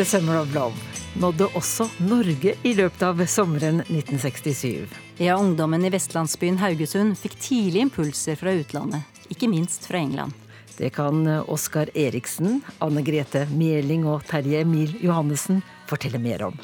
[0.00, 0.74] The Summer of Love
[1.14, 4.86] nådde også Norge i løpet av sommeren 1967.
[5.20, 10.32] Ja, ungdommen i vestlandsbyen Haugesund fikk tidlig impulser fra utlandet, ikke minst fra England.
[10.78, 11.20] Det kan
[11.52, 15.60] Oskar Eriksen, Anne Grete Meling og Terje Emil Johannessen
[15.92, 16.56] fortelle mer om.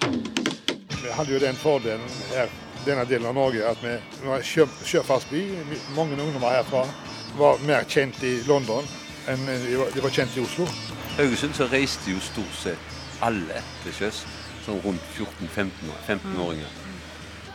[0.96, 2.48] Vi hadde jo den fordelen her,
[2.88, 5.44] denne delen av Norge at vi var sjø, sjøfartsby.
[5.92, 6.86] Mange ungdommer herfra
[7.36, 8.88] var mer kjent i London
[9.28, 10.72] enn de var, de var kjent i Oslo.
[11.20, 14.24] Haugesund så reiste jo stort sett alle til sjøs,
[14.66, 16.82] sånn rundt 14-15-åringer.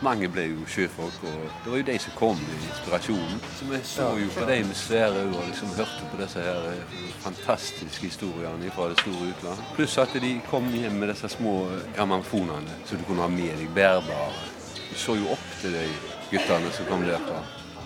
[0.02, 3.42] Mange ble jo sjøfolk, og det var jo de som kom med inspirasjonen.
[3.54, 6.66] Så vi så jo på de med svære øyne og liksom hørte på disse her
[6.72, 9.70] eh, fantastiske historiene fra det store utlandet.
[9.76, 11.54] Pluss at de kom hjem med disse små
[11.94, 14.50] grammofonene så du kunne ha med deg bærbare.
[14.90, 15.86] Du så jo opp til de
[16.32, 17.38] guttene som kom derfra.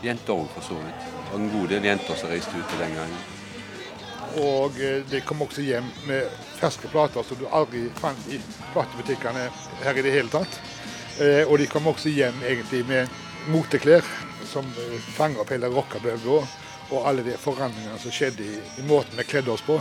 [0.04, 1.04] Jenter òg, for så vidt.
[1.12, 3.24] Det var en god del jenter som reiste ute den gangen.
[4.40, 8.40] Og eh, de kom også hjem med ferske plater som du aldri fant i
[8.72, 9.48] platebutikkene
[9.84, 10.60] her i det hele tatt.
[11.20, 13.08] Eh, Og de kom også hjem egentlig med
[13.52, 14.04] moteklær
[14.46, 16.38] som eh, fanger opp hele rockebølga
[16.90, 19.80] og alle de forandringene som skjedde i, i måten vi kledde oss på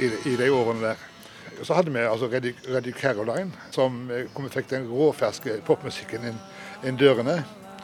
[0.00, 1.06] i, i de årene der.
[1.62, 6.38] Så hadde vi altså Reddy, Caroline, som eh, kom og fikk den råferske popmusikken inn,
[6.86, 7.40] inn dørene.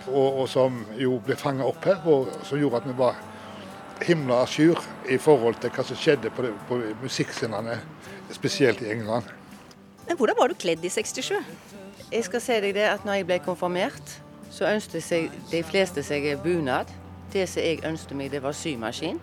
[0.06, 3.16] Og, og som jo ble fanga opp her, og som gjorde at vi var
[4.02, 7.78] himla à jour i forhold til hva som skjedde på, på musikkscenene,
[8.32, 9.24] spesielt i England.
[10.08, 11.32] Men hvordan var du kledd i 67?
[12.12, 14.12] Jeg skal si deg det at når jeg ble konfirmert,
[14.50, 16.90] så ønsket seg de fleste seg bunad.
[17.32, 19.18] Det som jeg ønsket meg, det var symaskin.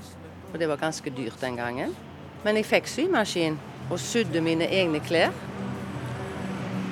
[0.51, 1.95] Og det var ganske dyrt den gangen.
[2.43, 3.55] Men jeg fikk symaskin
[3.89, 5.31] og sydde mine egne klær.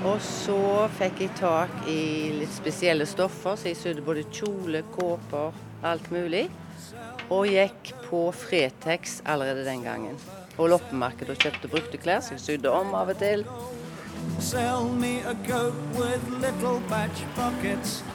[0.08, 5.54] Og så fikk jeg tak i litt spesielle stoffer, så jeg sydde både kjole, kåper,
[5.86, 6.48] alt mulig.
[7.32, 10.18] Og gikk på Fretex allerede den gangen.
[10.60, 13.46] Og loppemarkedet og kjøpte brukte klær, så jeg sydde om av og til.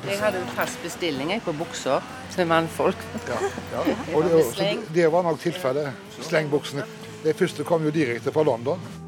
[0.07, 2.05] Jeg hadde en fast bestilling på bukser
[2.35, 3.01] til mannfolk.
[3.27, 3.39] Ja,
[4.15, 5.91] Og det, det, det var nok tilfellet.
[6.21, 6.85] Slengbuksene.
[7.25, 9.06] De første kom jo direkte fra London.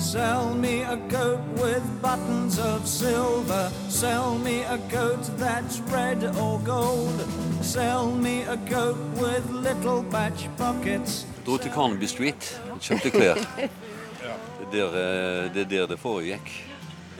[0.00, 3.70] Sell me a coat with buttons of silver.
[3.88, 7.20] Sell me a coat that's red or gold.
[7.60, 11.26] Sell me a coat with little batch pockets.
[11.46, 13.34] Dro til Carnaby Street og kjøpte klær.
[14.72, 16.50] Det er der eh, det, er det foregikk.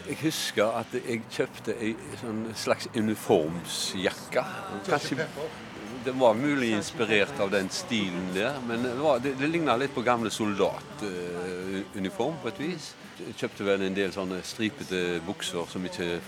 [0.09, 4.45] Jeg husker at jeg kjøpte ei sånn slags uniformsjakke.
[4.87, 5.27] Kanskje
[6.05, 9.95] det var mulig inspirert av den stilen der, men det, var, det, det ligna litt
[9.95, 12.95] på gamle soldatuniform på et vis.
[13.21, 16.23] Jeg kjøpte vel en del sånne stripete bukser som ikke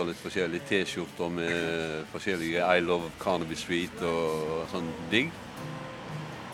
[0.00, 5.28] og litt forskjellige T-skjorter med forskjellige I Love Carnaby Street og sånn digg.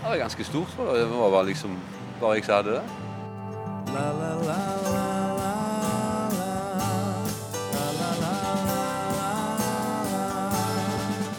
[0.00, 1.78] Det var ganske stort, det var bare liksom
[2.20, 2.84] bare jeg som hadde det.
[3.94, 5.25] La la la la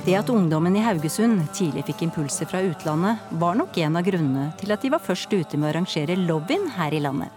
[0.08, 4.45] Det at ungdommen i Haugesund tidlig fikk impulser fra utlandet, var nok en av grunnene
[4.55, 7.34] til at de var først ute med å arrangere Love-in her i landet.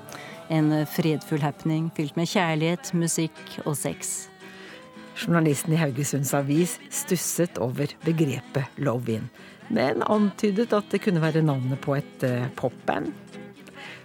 [0.55, 4.29] En fredfull happening fylt med kjærlighet, musikk og sex.
[5.19, 9.27] Journalisten i Haugesunds Avis stusset over begrepet love-in,
[9.67, 13.11] men antydet at det kunne være navnet på et uh, popband.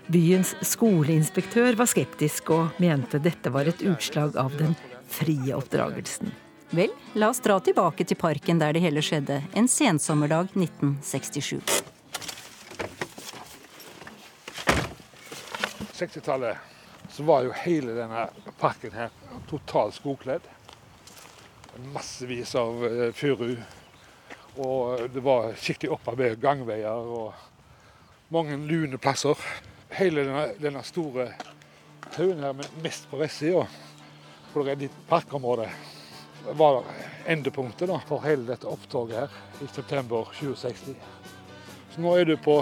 [0.10, 4.74] Byens skoleinspektør var skeptisk og mente dette var et utslag av den
[5.06, 6.34] frie oppdragelsen.
[6.76, 11.62] Vel, la oss dra tilbake til parken der det hele skjedde, en sensommerdag 1967.
[15.96, 16.58] 60-tallet
[17.16, 18.26] så var jo hele denne
[18.60, 19.16] parken her
[19.48, 20.44] totalt skogkledd.
[21.96, 23.56] Massevis av eh, furu.
[24.60, 29.40] Og det var skikkelig opparbeidede gangveier og mange lune plasser.
[29.96, 31.32] Hele denne, denne store
[32.18, 33.64] haugen her mest på vestsida,
[34.52, 35.72] hvor det er ditt parkområde,
[36.54, 36.84] var
[37.28, 40.96] endepunktet da, for hele dette opptoget her i september 2060.
[41.94, 42.60] Så nå er du på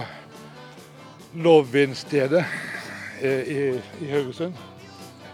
[1.33, 2.43] Love-in-stedet
[3.21, 4.53] eh, i, i Haugesund.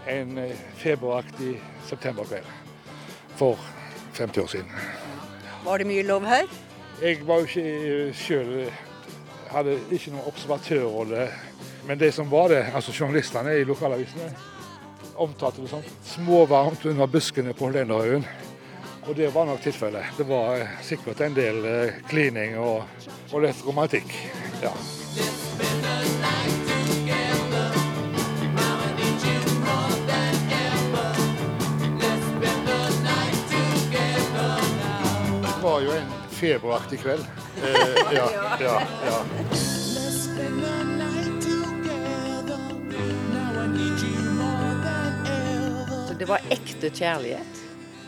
[0.08, 1.58] En eh, feberaktig
[1.90, 2.48] septemberkveld
[3.36, 3.60] for
[4.14, 4.72] 50 år siden.
[5.66, 6.48] Var det mye lov her?
[7.02, 8.54] Jeg var jo ikke sjøl
[9.50, 11.24] Hadde ikke noen observatørrolle.
[11.90, 14.28] Men de som var det, altså journalistene i lokalavisene,
[15.20, 18.26] omtalte det som småvarmt under buskene på Hollenderhaugen.
[19.08, 20.06] Og det var nok tilfellet.
[20.18, 22.84] Det var eh, sikkert en del eh, klining og,
[23.32, 24.14] og litt romantikk.
[24.62, 24.74] Ja.
[35.42, 37.28] Det var jo en feberaktig kveld.
[37.64, 39.79] Eh, ja, ja, ja.
[46.20, 47.60] Det var ekte kjærlighet.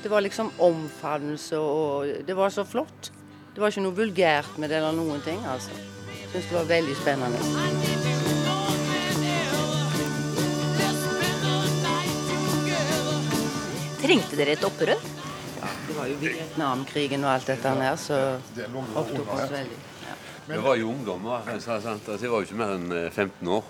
[0.04, 3.12] Det var liksom omfavnelse, og det var så flott.
[3.56, 5.40] Det var ikke noe vulgært med det eller noen ting.
[5.48, 5.72] altså.
[6.32, 7.40] Syns det var veldig spennende.
[14.02, 15.08] Trengte dere et opprør?
[15.88, 18.20] Det var jo Vietnamkrigen og alt dette her, så
[18.96, 19.80] opptok oss veldig.
[20.52, 21.48] Vi var jo ungdommer.
[21.48, 22.08] altså, sant?
[22.22, 23.64] Jeg var jo ikke mer enn eh, 15 år.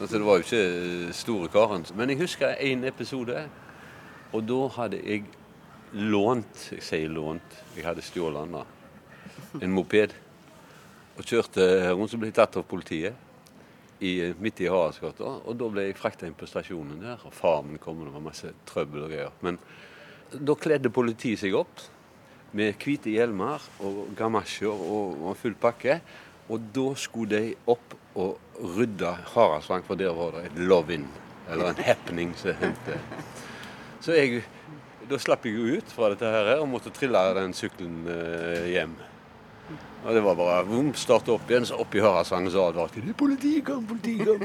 [0.00, 0.62] Altså, det var jo ikke
[1.08, 1.86] eh, store karen.
[1.94, 3.46] Men jeg husker en episode.
[4.34, 5.26] Og da hadde jeg
[5.94, 7.60] lånt Jeg sier lånt.
[7.76, 9.62] Jeg hadde stjålet den.
[9.62, 10.14] En moped.
[11.14, 13.14] Og kjørte rundt som ble tatt av politiet.
[14.02, 15.36] I, midt i Haraldsgata.
[15.46, 17.22] Og da ble jeg frakta inn på stasjonen der.
[17.22, 19.36] Og faren min kom, og det var masse trøbbel og greier.
[19.46, 19.60] Men
[20.34, 21.86] da kledde politiet seg opp
[22.54, 26.00] med hvite hjelmer og gamasjer og, og full pakke.
[26.50, 31.06] Og da skulle de opp og rydde Haraldsvang, for der var det et love-in,
[31.50, 32.98] eller en happening som det.
[34.04, 34.42] Så jeg,
[35.08, 38.92] da slapp jeg jo ut fra dette her og måtte trille den sykkelen eh, hjem.
[40.04, 43.64] Og det var bare boom, starte opp igjen, så oppi Harasangen så advarte de 'Politiet
[43.64, 44.44] kom, politiet kom'.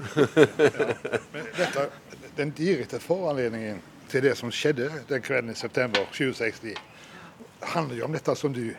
[1.33, 1.89] Men dette,
[2.37, 6.71] den direkte foranledningen til det som skjedde den kvelden i september 67,
[7.75, 8.69] handler jo om dette som du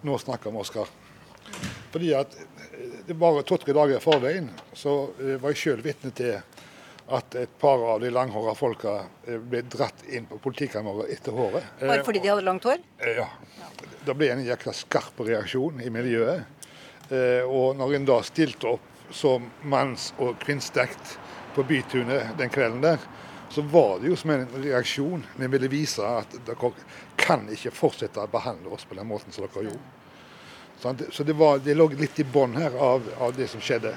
[0.00, 0.88] nå snakker om, Oskar.
[1.92, 6.16] Fordi at eh, det bare to-tre dager i forveien så eh, var jeg sjøl vitne
[6.16, 6.40] til
[7.08, 8.96] at et par av de langhåra folka
[9.26, 11.68] eh, ble dratt inn på politikammeret etter håret.
[11.80, 12.82] Bare fordi de hadde langt hår?
[12.98, 13.28] Eh, Ja.
[14.06, 16.44] Det ble en jækla skarp reaksjon i miljøet.
[17.10, 21.16] Eh, og når en da stilte opp som manns- og kvinnsterkt
[21.54, 22.98] på Bytunet den kvelden der,
[23.50, 25.22] så var det jo som en reaksjon.
[25.38, 26.72] Vi ville vise at dere
[27.16, 31.12] kan ikke fortsette å behandle oss på den måten som dere gjorde.
[31.12, 33.94] Så det, var, det lå litt i bånn her av, av det som skjedde.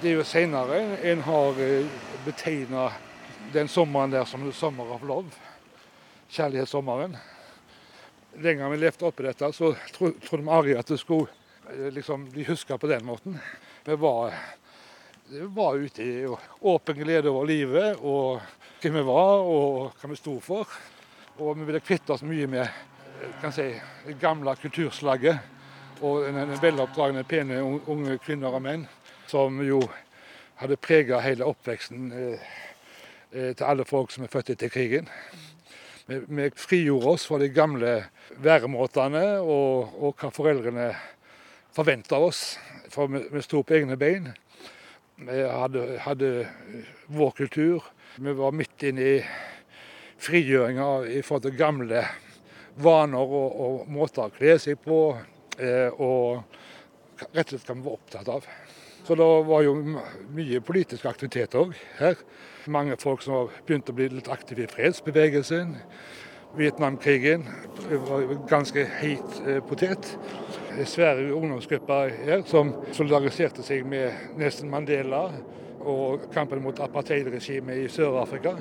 [0.00, 0.78] Det er jo senere
[1.10, 1.88] en har eh,
[2.24, 2.86] betegna
[3.52, 5.36] den sommeren der som 'summer of love'.
[6.28, 7.16] Kjærlighetssommeren.
[8.42, 11.26] Den gang vi levde oppi dette, så trodde vi aldri at det skulle
[11.68, 13.38] eh, liksom, bli huska på den måten.
[13.84, 14.32] Vi var,
[15.28, 18.40] vi var ute i åpen glede over livet og
[18.80, 20.64] hvem vi var og hva vi sto for.
[21.38, 23.68] Og vi ville kvitte oss mye med eh, si,
[24.06, 25.38] det gamle kulturslaget
[26.00, 28.88] og den veloppdragne, pene unge kvinner og menn
[29.30, 29.80] som jo
[30.60, 32.50] hadde prega hele oppveksten eh,
[33.32, 35.08] eh, til alle folk som er født etter krigen.
[36.10, 37.92] Vi, frigjorde oss fra de gamle
[38.42, 40.90] væremåtene og, og hva foreldrene
[41.76, 42.42] forventa av oss.
[42.90, 44.32] For vi, vi sto på egne bein.
[45.20, 46.30] Vi hadde, hadde
[47.14, 47.86] vår kultur.
[48.18, 49.20] Vi var midt inne i
[50.20, 52.02] frigjøringa i forhold til gamle
[52.80, 55.04] vaner og, og måter å kle seg på.
[55.60, 56.42] Eh, og
[57.30, 58.50] rett og slett hva vi var opptatt av.
[59.10, 59.72] Så det var jo
[60.36, 62.20] mye politisk aktivitet òg her.
[62.70, 65.72] Mange folk som har begynt å bli litt aktive i fredsbevegelsen.
[66.54, 67.42] Vietnamkrigen
[68.06, 70.12] var ganske heit eh, potet.
[70.86, 75.24] Svære ungdomsgrupper her som solidariserte seg med nesten Mandela.
[75.82, 78.54] Og kampen mot apartheidregimet i Sør-Afrika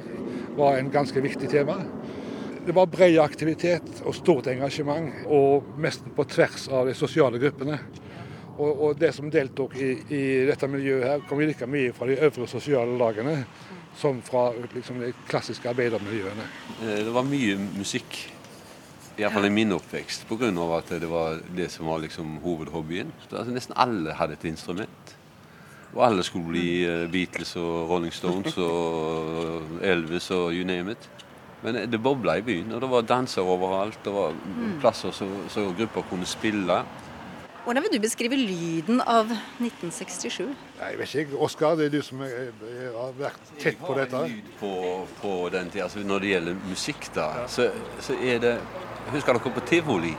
[0.57, 1.77] var en ganske viktig tema.
[2.65, 7.83] Det var bred aktivitet og stort engasjement, og nesten på tvers av de sosiale gruppene.
[8.59, 12.17] Og, og det som deltok i, i dette miljøet her, kom like mye fra de
[12.19, 13.37] øvre sosiale lagene
[13.99, 16.47] som fra liksom, de klassiske arbeidermiljøene.
[16.83, 18.19] Eh, Det var mye musikk,
[19.19, 20.51] iallfall i min oppvekst, pga.
[20.77, 23.11] at det var det som var liksom hovedhobbyen.
[23.29, 25.15] Så, altså, nesten alle hadde et instrument.
[25.95, 31.09] Og alle skulle bli eh, Beatles og Rolling Stones og Elvis og you name it.
[31.63, 33.99] Men eh, det bobla i byen, og det var danser overalt.
[34.03, 34.35] Det var
[34.81, 36.83] plasser så, så grupper kunne spille.
[37.63, 39.29] Hvordan vil du beskrive lyden av
[39.59, 40.47] 1967?
[40.79, 43.95] Nei, jeg vet ikke, Oskar, det er du som er, er, har vært tett på
[43.97, 44.23] dette.
[44.25, 44.71] Jeg har På,
[45.19, 47.69] på den tida, altså Når det gjelder musikk, da, så,
[48.01, 48.55] så er det
[49.11, 50.15] Husker dere på tivoli?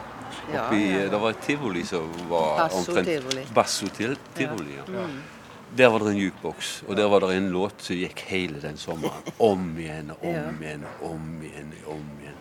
[0.51, 1.09] Ja, Oppi, ja.
[1.11, 3.45] Det var et tivoli som var Basso tivoli.
[3.55, 4.87] Basso til, tivoli, ja.
[4.89, 5.21] Mm.
[5.79, 8.79] Der var det en jukeboks, og der var det en låt som gikk hele den
[8.81, 9.27] sommeren.
[9.39, 12.39] Om igjen og om igjen og om igjen om igjen.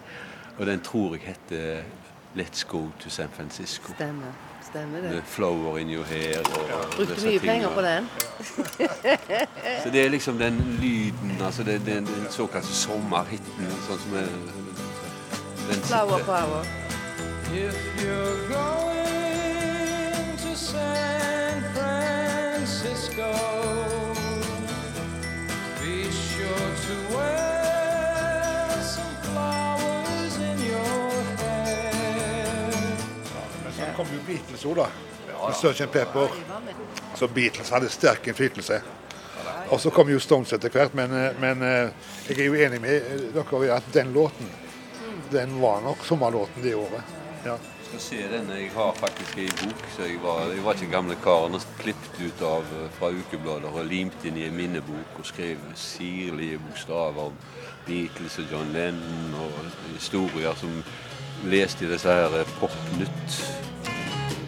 [0.57, 1.83] Og den tror jeg heter
[2.35, 3.93] Let's Go to San Francisco.
[3.93, 4.48] Stemmer.
[4.69, 5.21] Stemmer det.
[5.25, 8.09] Flower in your hair og Brukte mye penger på den.
[9.83, 14.29] Så det er liksom den lyden, altså det, den, den såkalte sommerhiten, sånn som er
[15.69, 16.61] den Flower power.
[17.53, 23.33] If you're going to San Francisco,
[33.99, 34.87] kom jo Beatles òg, da.
[35.39, 35.91] Med Sgt.
[35.91, 36.35] Pepper.
[37.19, 38.79] Så Beatles hadde sterk innflytelse.
[39.69, 42.79] Og så kom jo Stones etter hvert, men, eh, men eh, jeg er jo enig
[42.81, 44.47] med eh, dere i at den låten,
[45.33, 47.11] den var nok sommerlåten det året.
[47.43, 47.57] Ja.
[47.89, 48.49] skal se den.
[48.53, 49.83] Jeg har faktisk ei bok.
[49.95, 52.65] så Jeg var, jeg var ikke gamle karen og klippet ut av
[52.99, 57.37] fra ukeblader og limt inn i en minnebok og skrev sirlige bokstaver om
[57.87, 60.83] Beatles og John Lennon og historier som
[61.45, 63.39] leste i disse her eh, Popnytt.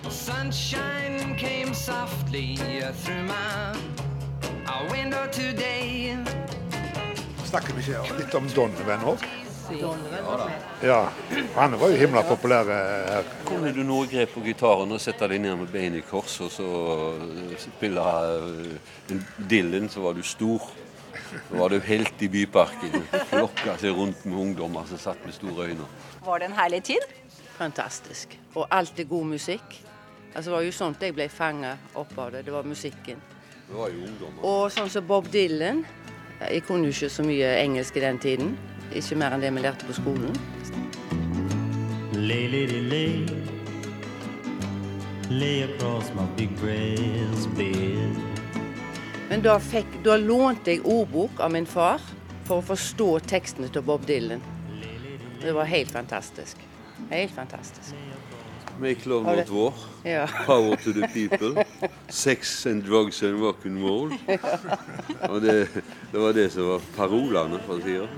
[0.10, 2.58] Sunshine came softly
[3.04, 6.18] through my window today.
[7.46, 9.24] Snakker vi ikke litt om Donovan òg?
[10.84, 11.10] Ja.
[11.56, 13.32] Han var jo himla populær eh, her.
[13.48, 16.52] Kunne du nå grep på gitaren og sette deg ned med beina i kors og
[16.52, 16.70] så
[17.16, 18.06] eh, spille
[19.12, 20.68] en Dylan, så var du stor.
[21.32, 23.06] Så var du helt i byparken.
[23.30, 25.88] Flokka seg rundt med ungdommer som satt med store øyne.
[26.26, 27.06] Var det en herlig tid?
[27.58, 28.40] Fantastisk.
[28.54, 29.84] Og alltid god musikk.
[30.36, 32.44] Altså, det var jo sånt jeg ble fanga opp av det.
[32.46, 33.18] Det var musikken.
[33.68, 34.46] Det var jo ungdommer.
[34.46, 35.82] Og sånn som Bob Dylan.
[36.42, 38.54] Jeg kunne jo ikke så mye engelsk i den tiden.
[38.94, 40.38] Ikke mer enn det vi lærte på skolen.
[42.14, 43.26] Lay, lay, lay.
[45.32, 48.22] Lay across my big brass bed.
[49.30, 52.04] Men da, fikk, da lånte jeg ordbok av min far
[52.46, 54.51] for å forstå tekstene til Bob Dylan.
[55.42, 56.58] Det var helt fantastisk.
[57.10, 57.96] Helt fantastisk.
[58.80, 59.74] Make love not war.
[60.04, 60.28] Ja.
[60.46, 61.66] Power to the people.
[62.10, 64.14] Sex and drugs and rock and roll.
[65.30, 65.68] Og det,
[66.12, 68.10] det var det som var parolene, for å si det.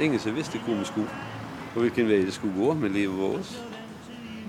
[0.00, 1.22] Ingen som visste hvor vi skulle,
[1.74, 3.54] og hvilken vei det skulle gå med livet vårt.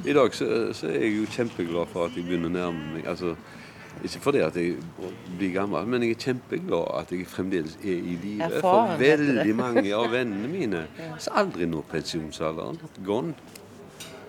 [0.06, 3.08] I dag så, så er jeg jo kjempeglad for at jeg begynner å nærme meg
[3.10, 3.34] altså,
[4.04, 4.76] Ikke fordi at jeg
[5.38, 8.50] blir gammel, men jeg er kjempeglad at jeg fremdeles er i live.
[8.62, 10.84] For veldig mange av vennene mine
[11.18, 12.82] som aldri når pensjonsalderen.
[13.06, 13.34] Gone.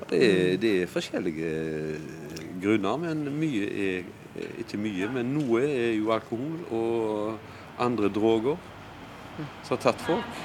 [0.07, 1.51] Det er, det er forskjellige
[2.63, 4.09] grunner, men mye er
[4.63, 5.09] ikke mye.
[5.13, 8.61] Men noe er jo alkohol og andre droger
[9.65, 10.45] som har tatt folk.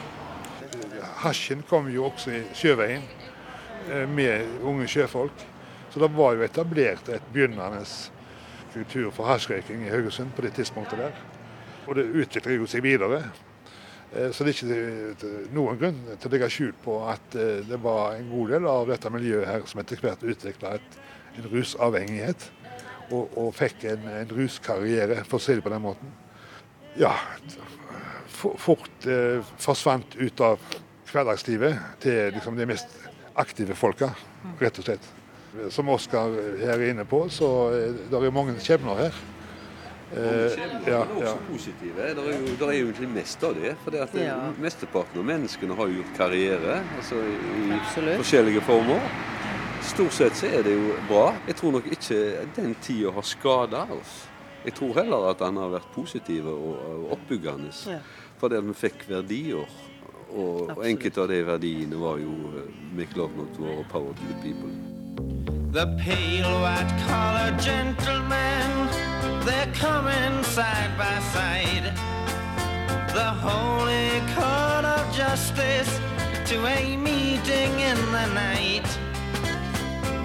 [1.22, 3.04] Hasjen kom jo også i sjøveien
[3.92, 5.46] eh, med unge sjøfolk.
[5.92, 7.84] Så det var jo etablert et begynnende
[8.74, 11.16] kultur for hasjrøyking i Haugesund på det tidspunktet der.
[11.88, 13.24] Og det utvikler jo seg videre.
[14.14, 17.80] Eh, Så det er ikke noen grunn til å legge skjul på at eh, det
[17.84, 22.50] var en god del av dette miljøet her som etter hvert utvikla en rusavhengighet.
[23.12, 26.14] Og, og fikk en, en ruskarriere, for å si det på den måten.
[26.96, 27.12] Ja,
[28.32, 30.60] fort eh, forsvant ut av
[31.12, 32.94] hverdagslivet til liksom, de mest
[33.36, 34.14] aktive folka,
[34.62, 35.10] rett og slett.
[35.70, 36.32] Som Oskar
[36.62, 39.20] her er inne på, så eh, det er mange skjebner her.
[40.12, 41.34] Eh, ja, ja.
[41.52, 41.96] positive.
[41.96, 43.76] Det er jo, det er jo egentlig mest av det.
[43.84, 44.38] For Ja.
[44.60, 48.18] mesteparten av menneskene har jo gjort karriere altså i Absolutt.
[48.18, 49.00] forskjellige former.
[49.82, 51.36] Stort sett så er det jo bra.
[51.48, 54.28] Jeg tror nok ikke den tida har skada oss.
[54.66, 57.72] Jeg tror heller at den har vært positiv og oppbyggende.
[57.88, 58.00] Ja.
[58.38, 59.66] Fordi at vi fikk verdier.
[60.32, 64.14] Og, og enkelte av de verdiene var jo eh, Make love not war og power
[64.14, 65.01] to the people.
[65.72, 68.90] The pale white collar gentlemen,
[69.46, 71.96] they're coming side by side.
[73.14, 75.98] The holy court of justice
[76.48, 78.86] to a meeting in the night.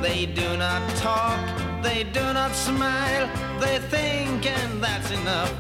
[0.03, 1.39] They do not talk,
[1.81, 3.31] they do not smile,
[3.61, 5.55] they think and that's enough.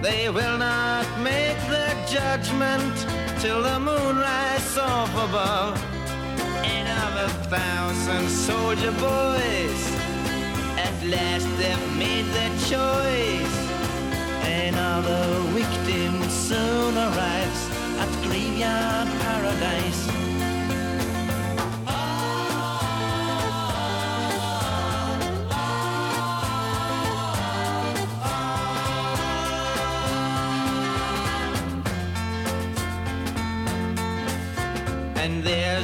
[0.00, 2.94] They will not make their judgment
[3.40, 5.91] till the moonrise off above.
[6.64, 9.82] And of a thousand soldier boys,
[10.78, 13.56] at last they've made their choice.
[14.44, 17.62] Another victim soon arrives
[17.98, 20.08] at graveyard paradise.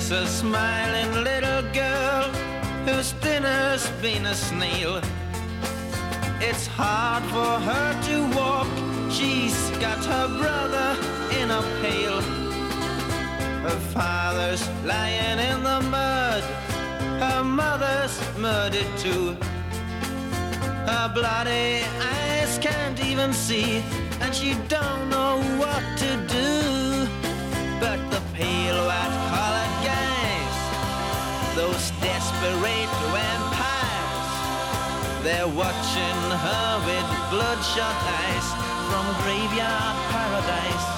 [0.08, 2.22] There's a smiling little girl
[2.86, 5.02] whose dinner's been a snail.
[6.40, 8.68] It's hard for her to walk.
[9.12, 10.96] She's got her brother
[11.38, 12.22] in a pail.
[13.60, 16.42] Her father's lying in the mud.
[17.20, 19.36] Her mother's murdered too.
[20.88, 23.84] Her bloody eyes can't even see,
[24.22, 26.47] and she don't know what to do.
[32.00, 34.30] desperate vampires.
[35.24, 38.48] They're watching her with bloodshot eyes
[38.88, 40.97] from graveyard paradise.